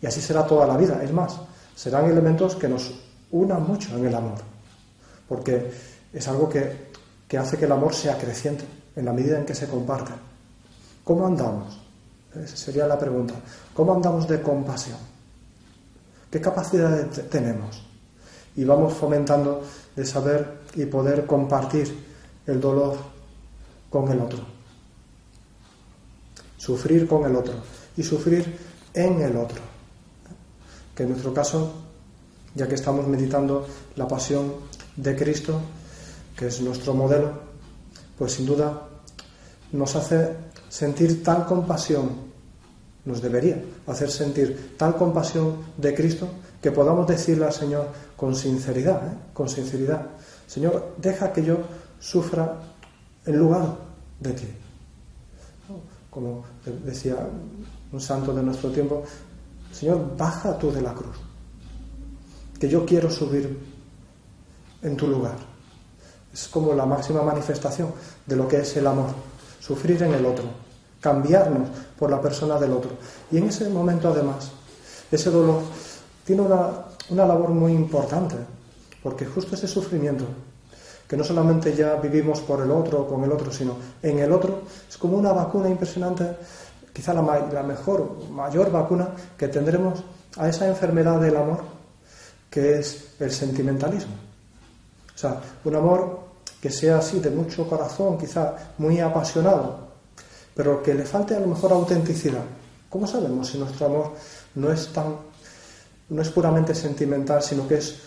Y 0.00 0.06
así 0.06 0.20
será 0.20 0.46
toda 0.46 0.66
la 0.66 0.76
vida. 0.76 1.00
Es 1.02 1.12
más, 1.12 1.38
serán 1.74 2.06
elementos 2.06 2.56
que 2.56 2.68
nos 2.68 2.92
unan 3.32 3.66
mucho 3.66 3.96
en 3.96 4.06
el 4.06 4.14
amor. 4.14 4.38
Porque 5.28 5.70
es 6.12 6.28
algo 6.28 6.48
que, 6.48 6.90
que 7.28 7.38
hace 7.38 7.56
que 7.56 7.64
el 7.64 7.72
amor 7.72 7.94
sea 7.94 8.16
creciente 8.16 8.64
en 8.96 9.04
la 9.04 9.12
medida 9.12 9.38
en 9.38 9.44
que 9.44 9.54
se 9.54 9.68
comparte. 9.68 10.12
¿Cómo 11.04 11.26
andamos? 11.26 11.79
Esa 12.34 12.56
sería 12.56 12.86
la 12.86 12.98
pregunta. 12.98 13.34
¿Cómo 13.74 13.94
andamos 13.94 14.28
de 14.28 14.40
compasión? 14.40 14.98
¿Qué 16.30 16.40
capacidad 16.40 17.06
tenemos? 17.28 17.82
Y 18.54 18.64
vamos 18.64 18.94
fomentando 18.94 19.62
de 19.96 20.04
saber 20.04 20.60
y 20.74 20.84
poder 20.86 21.26
compartir 21.26 21.92
el 22.46 22.60
dolor 22.60 22.96
con 23.90 24.10
el 24.10 24.20
otro. 24.20 24.38
Sufrir 26.56 27.08
con 27.08 27.24
el 27.24 27.34
otro 27.34 27.54
y 27.96 28.02
sufrir 28.02 28.58
en 28.94 29.20
el 29.22 29.36
otro. 29.36 29.60
Que 30.94 31.02
en 31.02 31.10
nuestro 31.10 31.34
caso, 31.34 31.72
ya 32.54 32.68
que 32.68 32.76
estamos 32.76 33.06
meditando 33.08 33.66
la 33.96 34.06
pasión 34.06 34.52
de 34.96 35.16
Cristo, 35.16 35.60
que 36.36 36.46
es 36.46 36.60
nuestro 36.60 36.94
modelo, 36.94 37.32
pues 38.16 38.34
sin 38.34 38.46
duda 38.46 38.88
nos 39.72 39.96
hace 39.96 40.36
sentir 40.70 41.22
tal 41.22 41.44
compasión, 41.44 42.30
nos 43.04 43.20
debería 43.20 43.60
hacer 43.86 44.10
sentir 44.10 44.76
tal 44.78 44.96
compasión 44.96 45.56
de 45.76 45.92
Cristo 45.94 46.28
que 46.62 46.70
podamos 46.70 47.06
decirle 47.06 47.44
al 47.44 47.52
Señor 47.52 47.88
con 48.16 48.34
sinceridad, 48.34 49.06
¿eh? 49.06 49.16
con 49.34 49.48
sinceridad, 49.48 50.06
Señor, 50.46 50.94
deja 50.96 51.32
que 51.32 51.44
yo 51.44 51.58
sufra 51.98 52.56
en 53.26 53.36
lugar 53.36 53.76
de 54.20 54.32
ti. 54.32 54.48
Como 56.08 56.44
decía 56.84 57.16
un 57.92 58.00
santo 58.00 58.32
de 58.32 58.42
nuestro 58.42 58.70
tiempo, 58.70 59.02
Señor, 59.72 60.16
baja 60.16 60.56
tú 60.58 60.70
de 60.70 60.82
la 60.82 60.92
cruz, 60.92 61.16
que 62.58 62.68
yo 62.68 62.84
quiero 62.84 63.10
subir 63.10 63.58
en 64.82 64.96
tu 64.96 65.06
lugar. 65.08 65.36
Es 66.32 66.48
como 66.48 66.74
la 66.74 66.86
máxima 66.86 67.22
manifestación 67.22 67.92
de 68.26 68.36
lo 68.36 68.46
que 68.46 68.60
es 68.60 68.76
el 68.76 68.86
amor, 68.86 69.10
sufrir 69.60 70.02
en 70.02 70.14
el 70.14 70.26
otro, 70.26 70.44
cambiarnos 71.00 71.68
por 71.98 72.10
la 72.10 72.20
persona 72.20 72.58
del 72.58 72.72
otro. 72.72 72.90
Y 73.30 73.38
en 73.38 73.44
ese 73.44 73.68
momento, 73.68 74.08
además, 74.08 74.50
ese 75.10 75.30
dolor 75.30 75.60
tiene 76.24 76.42
una, 76.42 76.86
una 77.10 77.26
labor 77.26 77.50
muy 77.50 77.72
importante, 77.72 78.36
porque 79.02 79.26
justo 79.26 79.54
ese 79.54 79.68
sufrimiento, 79.68 80.24
que 81.06 81.16
no 81.16 81.24
solamente 81.24 81.74
ya 81.74 81.96
vivimos 81.96 82.40
por 82.40 82.62
el 82.62 82.70
otro 82.70 83.02
o 83.02 83.06
con 83.06 83.22
el 83.24 83.32
otro, 83.32 83.52
sino 83.52 83.76
en 84.02 84.18
el 84.18 84.32
otro, 84.32 84.62
es 84.88 84.96
como 84.96 85.16
una 85.16 85.32
vacuna 85.32 85.68
impresionante, 85.68 86.36
quizá 86.92 87.12
la, 87.12 87.22
la 87.52 87.62
mejor, 87.62 88.16
mayor 88.30 88.70
vacuna 88.70 89.10
que 89.36 89.48
tendremos 89.48 90.02
a 90.36 90.48
esa 90.48 90.68
enfermedad 90.68 91.20
del 91.20 91.36
amor, 91.36 91.60
que 92.48 92.78
es 92.78 93.14
el 93.18 93.30
sentimentalismo. 93.30 94.14
O 95.14 95.18
sea, 95.18 95.40
un 95.64 95.74
amor 95.74 96.29
que 96.60 96.70
sea 96.70 96.98
así 96.98 97.20
de 97.20 97.30
mucho 97.30 97.66
corazón, 97.68 98.18
quizá 98.18 98.74
muy 98.78 99.00
apasionado, 99.00 99.88
pero 100.54 100.82
que 100.82 100.94
le 100.94 101.04
falte 101.04 101.34
a 101.34 101.40
lo 101.40 101.46
mejor 101.46 101.72
autenticidad. 101.72 102.44
¿Cómo 102.88 103.06
sabemos 103.06 103.48
si 103.48 103.58
nuestro 103.58 103.86
amor 103.86 104.12
no 104.56 104.70
es 104.70 104.92
tan, 104.92 105.16
no 106.10 106.20
es 106.20 106.28
puramente 106.28 106.74
sentimental, 106.74 107.42
sino 107.42 107.66
que 107.66 107.76
es 107.76 107.98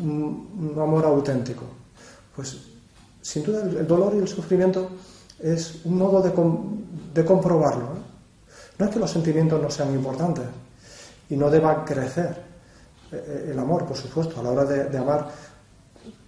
un, 0.00 0.74
amor 0.76 1.04
auténtico? 1.04 1.62
Pues 2.34 2.56
sin 3.22 3.44
duda 3.44 3.62
el, 3.62 3.86
dolor 3.86 4.14
y 4.16 4.18
el 4.18 4.28
sufrimiento 4.28 4.90
es 5.38 5.84
un 5.84 5.98
modo 5.98 6.20
de, 6.20 7.24
comprobarlo. 7.24 7.90
No 8.76 8.86
es 8.86 8.90
que 8.90 8.98
los 8.98 9.10
sentimientos 9.10 9.62
no 9.62 9.70
sean 9.70 9.94
importantes 9.94 10.44
y 11.30 11.36
no 11.36 11.48
deban 11.48 11.84
crecer. 11.84 12.42
Eh, 13.12 13.24
eh, 13.26 13.48
el 13.52 13.58
amor, 13.58 13.86
por 13.86 13.96
supuesto, 13.96 14.40
a 14.40 14.42
la 14.42 14.50
hora 14.50 14.64
de 14.64 14.98
amar 14.98 15.30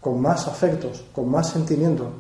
con 0.01 0.21
más 0.21 0.47
afectos, 0.47 1.05
con 1.13 1.29
más 1.31 1.51
sentimiento, 1.51 2.11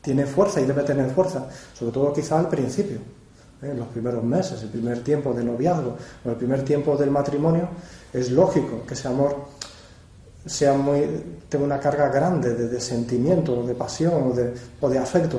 tiene 0.00 0.26
fuerza 0.26 0.60
y 0.60 0.64
debe 0.64 0.82
tener 0.82 1.10
fuerza, 1.10 1.46
sobre 1.74 1.92
todo 1.92 2.12
quizá 2.12 2.38
al 2.38 2.48
principio, 2.48 2.96
¿eh? 3.62 3.70
en 3.70 3.78
los 3.78 3.88
primeros 3.88 4.22
meses, 4.24 4.62
el 4.62 4.68
primer 4.68 5.02
tiempo 5.04 5.32
del 5.32 5.46
noviazgo 5.46 5.96
o 6.24 6.30
el 6.30 6.36
primer 6.36 6.64
tiempo 6.64 6.96
del 6.96 7.10
matrimonio, 7.10 7.68
es 8.12 8.30
lógico 8.30 8.84
que 8.86 8.94
ese 8.94 9.08
amor 9.08 9.36
sea 10.44 10.74
muy, 10.74 11.06
tenga 11.48 11.64
una 11.64 11.78
carga 11.78 12.08
grande 12.08 12.54
de, 12.54 12.80
sentimiento, 12.80 13.60
o 13.60 13.66
de 13.66 13.74
pasión 13.74 14.32
o 14.80 14.88
de, 14.88 14.98
afecto. 14.98 15.38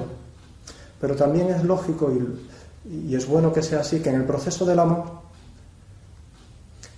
Pero 1.02 1.16
también 1.16 1.50
es 1.50 1.64
lógico 1.64 2.10
y, 2.10 3.10
y 3.10 3.16
es 3.16 3.28
bueno 3.28 3.52
que 3.52 3.62
sea 3.62 3.82
así, 3.82 4.00
que 4.00 4.10
en 4.10 4.16
el 4.16 4.24
proceso 4.24 4.66
del 4.66 4.80
amor, 4.80 5.04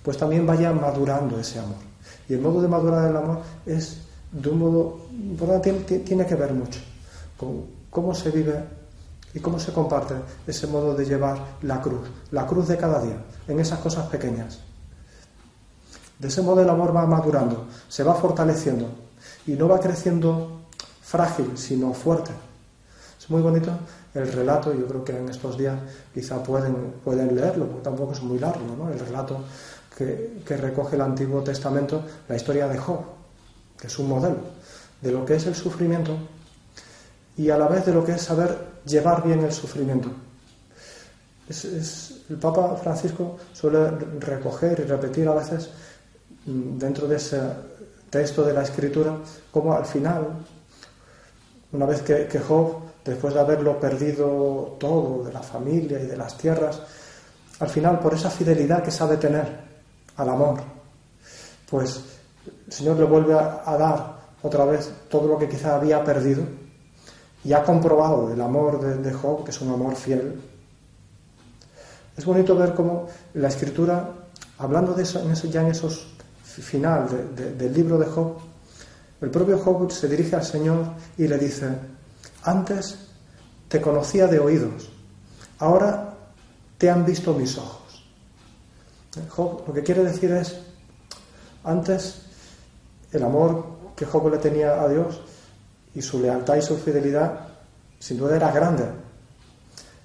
pues 0.04 0.16
también 0.16 0.46
vaya 0.46 0.72
madurando 0.72 1.40
ese 1.40 1.58
amor. 1.58 1.78
Y 2.28 2.34
el 2.34 2.40
modo 2.40 2.62
de 2.62 2.68
madurar 2.68 3.10
el 3.10 3.16
amor 3.16 3.40
es 3.66 4.05
de 4.32 4.48
un 4.48 4.58
modo, 4.58 5.60
tiene, 5.62 5.80
tiene 5.80 6.26
que 6.26 6.34
ver 6.34 6.52
mucho 6.52 6.80
con 7.36 7.64
cómo 7.90 8.14
se 8.14 8.30
vive 8.30 8.64
y 9.34 9.40
cómo 9.40 9.58
se 9.58 9.72
comparte 9.72 10.14
ese 10.46 10.66
modo 10.66 10.94
de 10.94 11.04
llevar 11.04 11.38
la 11.62 11.80
cruz, 11.80 12.08
la 12.30 12.46
cruz 12.46 12.68
de 12.68 12.76
cada 12.76 13.02
día, 13.02 13.18
en 13.46 13.60
esas 13.60 13.78
cosas 13.80 14.06
pequeñas. 14.06 14.60
De 16.18 16.28
ese 16.28 16.40
modo 16.40 16.62
el 16.62 16.70
amor 16.70 16.96
va 16.96 17.06
madurando, 17.06 17.66
se 17.88 18.02
va 18.02 18.14
fortaleciendo 18.14 18.88
y 19.46 19.52
no 19.52 19.68
va 19.68 19.78
creciendo 19.78 20.62
frágil, 21.02 21.52
sino 21.56 21.92
fuerte. 21.92 22.30
Es 23.18 23.28
muy 23.28 23.42
bonito 23.42 23.70
el 24.14 24.32
relato, 24.32 24.72
yo 24.72 24.86
creo 24.86 25.04
que 25.04 25.16
en 25.18 25.28
estos 25.28 25.58
días 25.58 25.78
quizá 26.14 26.42
pueden, 26.42 26.94
pueden 27.04 27.34
leerlo, 27.34 27.66
porque 27.66 27.84
tampoco 27.84 28.12
es 28.12 28.22
muy 28.22 28.38
largo, 28.38 28.64
¿no? 28.76 28.90
el 28.90 28.98
relato 28.98 29.40
que, 29.96 30.42
que 30.46 30.56
recoge 30.56 30.96
el 30.96 31.02
Antiguo 31.02 31.42
Testamento, 31.42 32.02
la 32.26 32.36
historia 32.36 32.66
de 32.68 32.78
Job 32.78 33.15
que 33.78 33.86
es 33.86 33.98
un 33.98 34.08
modelo 34.08 34.38
de 35.00 35.12
lo 35.12 35.24
que 35.24 35.36
es 35.36 35.46
el 35.46 35.54
sufrimiento 35.54 36.16
y 37.36 37.50
a 37.50 37.58
la 37.58 37.68
vez 37.68 37.84
de 37.84 37.92
lo 37.92 38.04
que 38.04 38.12
es 38.12 38.22
saber 38.22 38.56
llevar 38.86 39.22
bien 39.22 39.40
el 39.40 39.52
sufrimiento. 39.52 40.10
el 41.48 42.36
Papa 42.38 42.76
Francisco 42.76 43.36
suele 43.52 43.90
recoger 44.20 44.80
y 44.80 44.84
repetir 44.84 45.28
a 45.28 45.34
veces 45.34 45.68
mm, 46.46 46.78
dentro 46.78 47.06
de 47.06 47.16
ese 47.16 47.40
texto 48.10 48.42
de 48.42 48.52
la 48.52 48.62
escritura 48.62 49.18
como 49.50 49.74
al 49.74 49.84
final, 49.84 50.26
una 51.72 51.86
vez 51.86 52.02
que, 52.02 52.26
que 52.26 52.40
Job, 52.40 52.80
después 53.04 53.34
de 53.34 53.40
haberlo 53.40 53.78
perdido 53.78 54.76
todo, 54.80 55.24
de 55.24 55.32
la 55.32 55.42
familia 55.42 56.00
y 56.00 56.06
de 56.06 56.16
las 56.16 56.38
tierras, 56.38 56.80
al 57.58 57.68
final 57.68 57.98
por 58.00 58.14
esa 58.14 58.30
fidelidad 58.30 58.82
que 58.82 58.90
sabe 58.90 59.16
tener 59.16 59.46
al 60.16 60.28
amor, 60.28 60.60
pues 61.68 62.00
el 62.66 62.72
Señor 62.72 62.96
le 62.96 63.04
vuelve 63.04 63.34
a, 63.34 63.76
dar 63.78 64.16
otra 64.42 64.64
vez 64.64 64.90
todo 65.08 65.28
lo 65.28 65.38
que 65.38 65.48
quizá 65.48 65.76
había 65.76 66.02
perdido 66.04 66.42
y 67.44 67.52
ha 67.52 67.62
comprobado 67.62 68.32
el 68.32 68.40
amor 68.40 68.80
de, 68.80 69.12
Job, 69.12 69.44
que 69.44 69.50
es 69.50 69.60
un 69.60 69.72
amor 69.72 69.94
fiel. 69.94 70.40
Es 72.16 72.24
bonito 72.24 72.56
ver 72.56 72.74
cómo 72.74 73.06
la 73.34 73.48
escritura, 73.48 74.10
hablando 74.58 74.94
de 74.94 75.02
eso, 75.02 75.22
ya 75.48 75.60
en 75.62 75.68
esos 75.68 76.08
final 76.62 77.08
del 77.34 77.72
libro 77.72 77.98
de 77.98 78.06
Job, 78.06 78.38
el 79.20 79.30
propio 79.30 79.58
Job 79.58 79.90
se 79.90 80.08
dirige 80.08 80.36
al 80.36 80.44
Señor 80.44 80.86
y 81.16 81.28
le 81.28 81.38
dice, 81.38 81.68
antes 82.42 82.96
te 83.68 83.80
conocía 83.80 84.26
de 84.26 84.38
oídos, 84.38 84.90
ahora 85.58 86.14
te 86.78 86.90
han 86.90 87.04
visto 87.04 87.34
mis 87.34 87.56
ojos. 87.58 88.04
Job 89.30 89.62
lo 89.66 89.72
que 89.72 89.82
quiere 89.82 90.04
decir 90.04 90.30
es, 90.32 90.56
antes 91.64 92.25
el 93.12 93.22
amor 93.22 93.64
que 93.94 94.04
Job 94.04 94.30
le 94.30 94.38
tenía 94.38 94.80
a 94.80 94.88
Dios 94.88 95.20
y 95.94 96.02
su 96.02 96.20
lealtad 96.20 96.56
y 96.56 96.62
su 96.62 96.76
fidelidad 96.76 97.48
sin 97.98 98.18
duda 98.18 98.36
era 98.36 98.50
grande. 98.52 98.84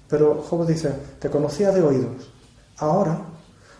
Pero 0.08 0.42
Job 0.48 0.66
dice, 0.66 0.92
te 1.18 1.30
conocía 1.30 1.70
de 1.70 1.82
oídos. 1.82 2.30
Ahora, 2.78 3.18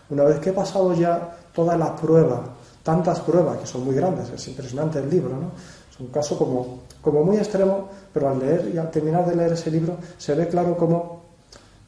una 0.09 0.23
vez 0.23 0.39
que 0.39 0.49
he 0.49 0.53
pasado 0.53 0.93
ya 0.93 1.37
toda 1.53 1.77
la 1.77 1.95
prueba, 1.95 2.43
tantas 2.83 3.19
pruebas 3.21 3.57
que 3.57 3.67
son 3.67 3.85
muy 3.85 3.95
grandes, 3.95 4.29
es 4.29 4.47
impresionante 4.47 4.99
el 4.99 5.09
libro, 5.09 5.29
¿no? 5.29 5.51
Es 5.91 5.99
un 5.99 6.07
caso 6.07 6.37
como, 6.37 6.81
como 7.01 7.23
muy 7.23 7.37
extremo, 7.37 7.89
pero 8.13 8.29
al 8.29 8.39
leer 8.39 8.71
y 8.73 8.77
al 8.77 8.89
terminar 8.89 9.27
de 9.27 9.35
leer 9.35 9.53
ese 9.53 9.69
libro 9.69 9.97
se 10.17 10.33
ve 10.33 10.47
claro 10.47 10.75
cómo 10.75 11.23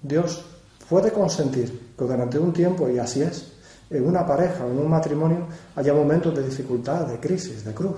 Dios 0.01 0.45
puede 0.89 1.11
consentir 1.11 1.93
que 1.97 2.05
durante 2.05 2.37
un 2.37 2.53
tiempo, 2.53 2.89
y 2.89 2.99
así 2.99 3.21
es, 3.21 3.51
en 3.89 4.07
una 4.07 4.25
pareja 4.25 4.65
o 4.65 4.71
en 4.71 4.79
un 4.79 4.89
matrimonio 4.89 5.47
haya 5.75 5.93
momentos 5.93 6.35
de 6.35 6.43
dificultad, 6.43 7.07
de 7.07 7.19
crisis, 7.19 7.63
de 7.63 7.73
cruz. 7.73 7.97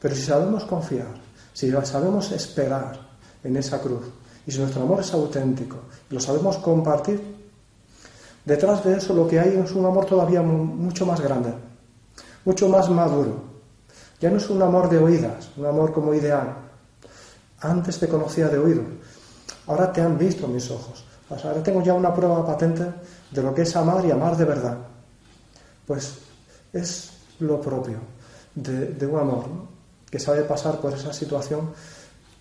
Pero 0.00 0.14
si 0.14 0.22
sabemos 0.22 0.64
confiar, 0.64 1.14
si 1.52 1.70
sabemos 1.84 2.32
esperar 2.32 2.98
en 3.44 3.56
esa 3.56 3.80
cruz, 3.80 4.06
y 4.46 4.52
si 4.52 4.58
nuestro 4.58 4.82
amor 4.82 5.00
es 5.00 5.12
auténtico, 5.12 5.76
y 6.10 6.14
lo 6.14 6.20
sabemos 6.20 6.56
compartir, 6.58 7.20
detrás 8.44 8.82
de 8.84 8.96
eso 8.96 9.14
lo 9.14 9.28
que 9.28 9.38
hay 9.38 9.56
es 9.62 9.72
un 9.72 9.84
amor 9.84 10.06
todavía 10.06 10.42
mucho 10.42 11.04
más 11.04 11.20
grande, 11.20 11.52
mucho 12.44 12.68
más 12.68 12.88
maduro. 12.88 13.50
Ya 14.20 14.30
no 14.30 14.38
es 14.38 14.48
un 14.50 14.62
amor 14.62 14.88
de 14.88 14.98
oídas, 14.98 15.50
un 15.56 15.66
amor 15.66 15.92
como 15.92 16.14
ideal. 16.14 16.56
Antes 17.60 17.98
te 17.98 18.08
conocía 18.08 18.48
de 18.48 18.58
oído, 18.58 18.82
ahora 19.66 19.92
te 19.92 20.00
han 20.00 20.16
visto 20.16 20.48
mis 20.48 20.70
ojos. 20.70 21.04
Ahora 21.30 21.62
tengo 21.62 21.82
ya 21.82 21.94
una 21.94 22.12
prueba 22.12 22.44
patente 22.44 22.84
de 23.30 23.42
lo 23.42 23.54
que 23.54 23.62
es 23.62 23.76
amar 23.76 24.04
y 24.04 24.10
amar 24.10 24.36
de 24.36 24.44
verdad. 24.44 24.78
Pues 25.86 26.18
es 26.72 27.10
lo 27.38 27.60
propio 27.60 27.98
de, 28.54 29.06
un 29.06 29.18
amor. 29.18 29.44
que 30.10 30.18
sabe 30.18 30.42
pasar 30.42 30.80
por 30.80 30.92
esa 30.92 31.12
situación 31.12 31.70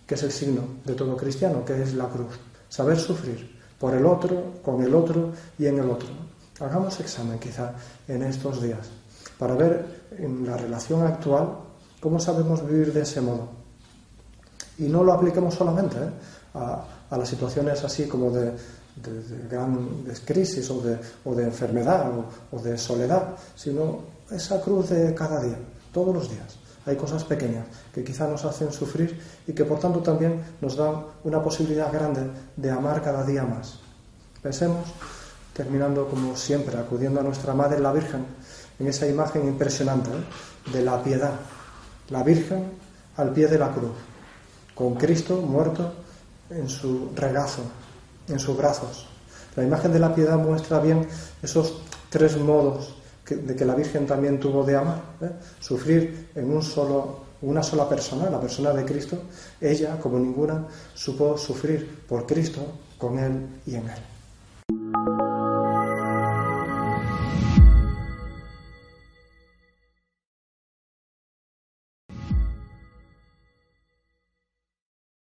que 0.05 0.15
es 0.15 0.23
el 0.23 0.31
signo 0.31 0.63
de 0.83 0.95
todo 0.95 1.15
cristiano, 1.15 1.63
que 1.63 1.81
es 1.81 1.93
la 1.93 2.07
cruz. 2.07 2.39
Saber 2.67 2.99
sufrir 2.99 3.59
por 3.79 3.93
el 3.93 4.05
otro, 4.05 4.55
con 4.63 4.81
el 4.81 4.93
otro 4.95 5.31
y 5.57 5.67
en 5.67 5.77
el 5.79 5.89
otro. 5.89 6.09
Hagamos 6.59 6.99
examen 6.99 7.37
quizá 7.39 7.73
en 8.07 8.23
estos 8.23 8.61
días 8.61 8.89
para 9.37 9.53
ver 9.55 10.09
en 10.17 10.45
la 10.45 10.57
relación 10.57 11.05
actual 11.05 11.49
cómo 11.99 12.19
sabemos 12.19 12.65
vivir 12.67 12.91
de 12.91 13.01
ese 13.01 13.21
modo. 13.21 13.49
Y 14.77 14.83
no 14.83 15.03
lo 15.03 15.13
apliquemos 15.13 15.53
solamente 15.53 15.97
¿eh? 15.97 16.09
a, 16.55 17.17
las 17.17 17.29
situaciones 17.29 17.83
así 17.83 18.07
como 18.07 18.31
de, 18.31 18.53
gran 19.49 20.03
crisis 20.25 20.69
o 20.69 20.81
de, 20.81 20.97
o 21.25 21.35
de 21.35 21.43
enfermedad 21.43 22.11
o 22.51 22.59
de 22.59 22.77
soledad, 22.77 23.35
sino 23.55 24.01
esa 24.31 24.61
cruz 24.61 24.89
de 24.89 25.13
cada 25.13 25.41
día, 25.41 25.57
todos 25.91 26.13
los 26.13 26.29
días. 26.29 26.57
Hay 26.85 26.95
cosas 26.95 27.23
pequeñas 27.23 27.65
que 27.93 28.03
quizá 28.03 28.27
nos 28.27 28.45
hacen 28.45 28.71
sufrir 28.71 29.19
y 29.45 29.53
que 29.53 29.65
por 29.65 29.79
tanto 29.79 29.99
también 29.99 30.41
nos 30.61 30.75
dan 30.75 31.03
una 31.23 31.43
posibilidad 31.43 31.91
grande 31.91 32.21
de 32.55 32.71
amar 32.71 33.01
cada 33.01 33.23
día 33.23 33.43
más. 33.43 33.79
Pensemos, 34.41 34.87
terminando 35.53 36.07
como 36.07 36.35
siempre, 36.35 36.77
acudiendo 36.77 37.19
a 37.19 37.23
nuestra 37.23 37.53
Madre 37.53 37.79
la 37.79 37.91
Virgen, 37.91 38.25
en 38.79 38.87
esa 38.87 39.07
imagen 39.07 39.47
impresionante 39.47 40.09
¿eh? 40.09 40.71
de 40.73 40.81
la 40.81 41.03
piedad. 41.03 41.33
La 42.09 42.23
Virgen 42.23 42.63
al 43.17 43.33
pie 43.33 43.47
de 43.47 43.59
la 43.59 43.71
cruz, 43.71 43.91
con 44.73 44.95
Cristo 44.95 45.41
muerto 45.41 45.91
en 46.49 46.69
su 46.69 47.11
regazo, 47.13 47.63
en 48.29 48.39
sus 48.39 48.55
brazos. 48.55 49.05
La 49.55 49.63
imagen 49.63 49.91
de 49.91 49.99
la 49.99 50.13
piedad 50.13 50.37
muestra 50.37 50.79
bien 50.79 51.07
esos 51.41 51.81
tres 52.09 52.37
modos 52.37 52.95
de 53.29 53.55
que 53.55 53.65
la 53.65 53.75
Virgen 53.75 54.07
también 54.07 54.39
tuvo 54.39 54.63
de 54.63 54.75
amar, 54.75 55.01
¿eh? 55.21 55.29
sufrir 55.59 56.29
en 56.35 56.49
un 56.49 56.63
solo, 56.63 57.19
una 57.41 57.61
sola 57.61 57.87
persona, 57.87 58.29
la 58.29 58.39
persona 58.39 58.71
de 58.71 58.85
Cristo, 58.85 59.17
ella, 59.61 59.99
como 59.99 60.17
ninguna, 60.17 60.65
supo 60.93 61.37
sufrir 61.37 62.03
por 62.07 62.25
Cristo, 62.25 62.61
con 62.97 63.19
Él 63.19 63.61
y 63.65 63.75
en 63.75 63.83
Él. 63.89 65.28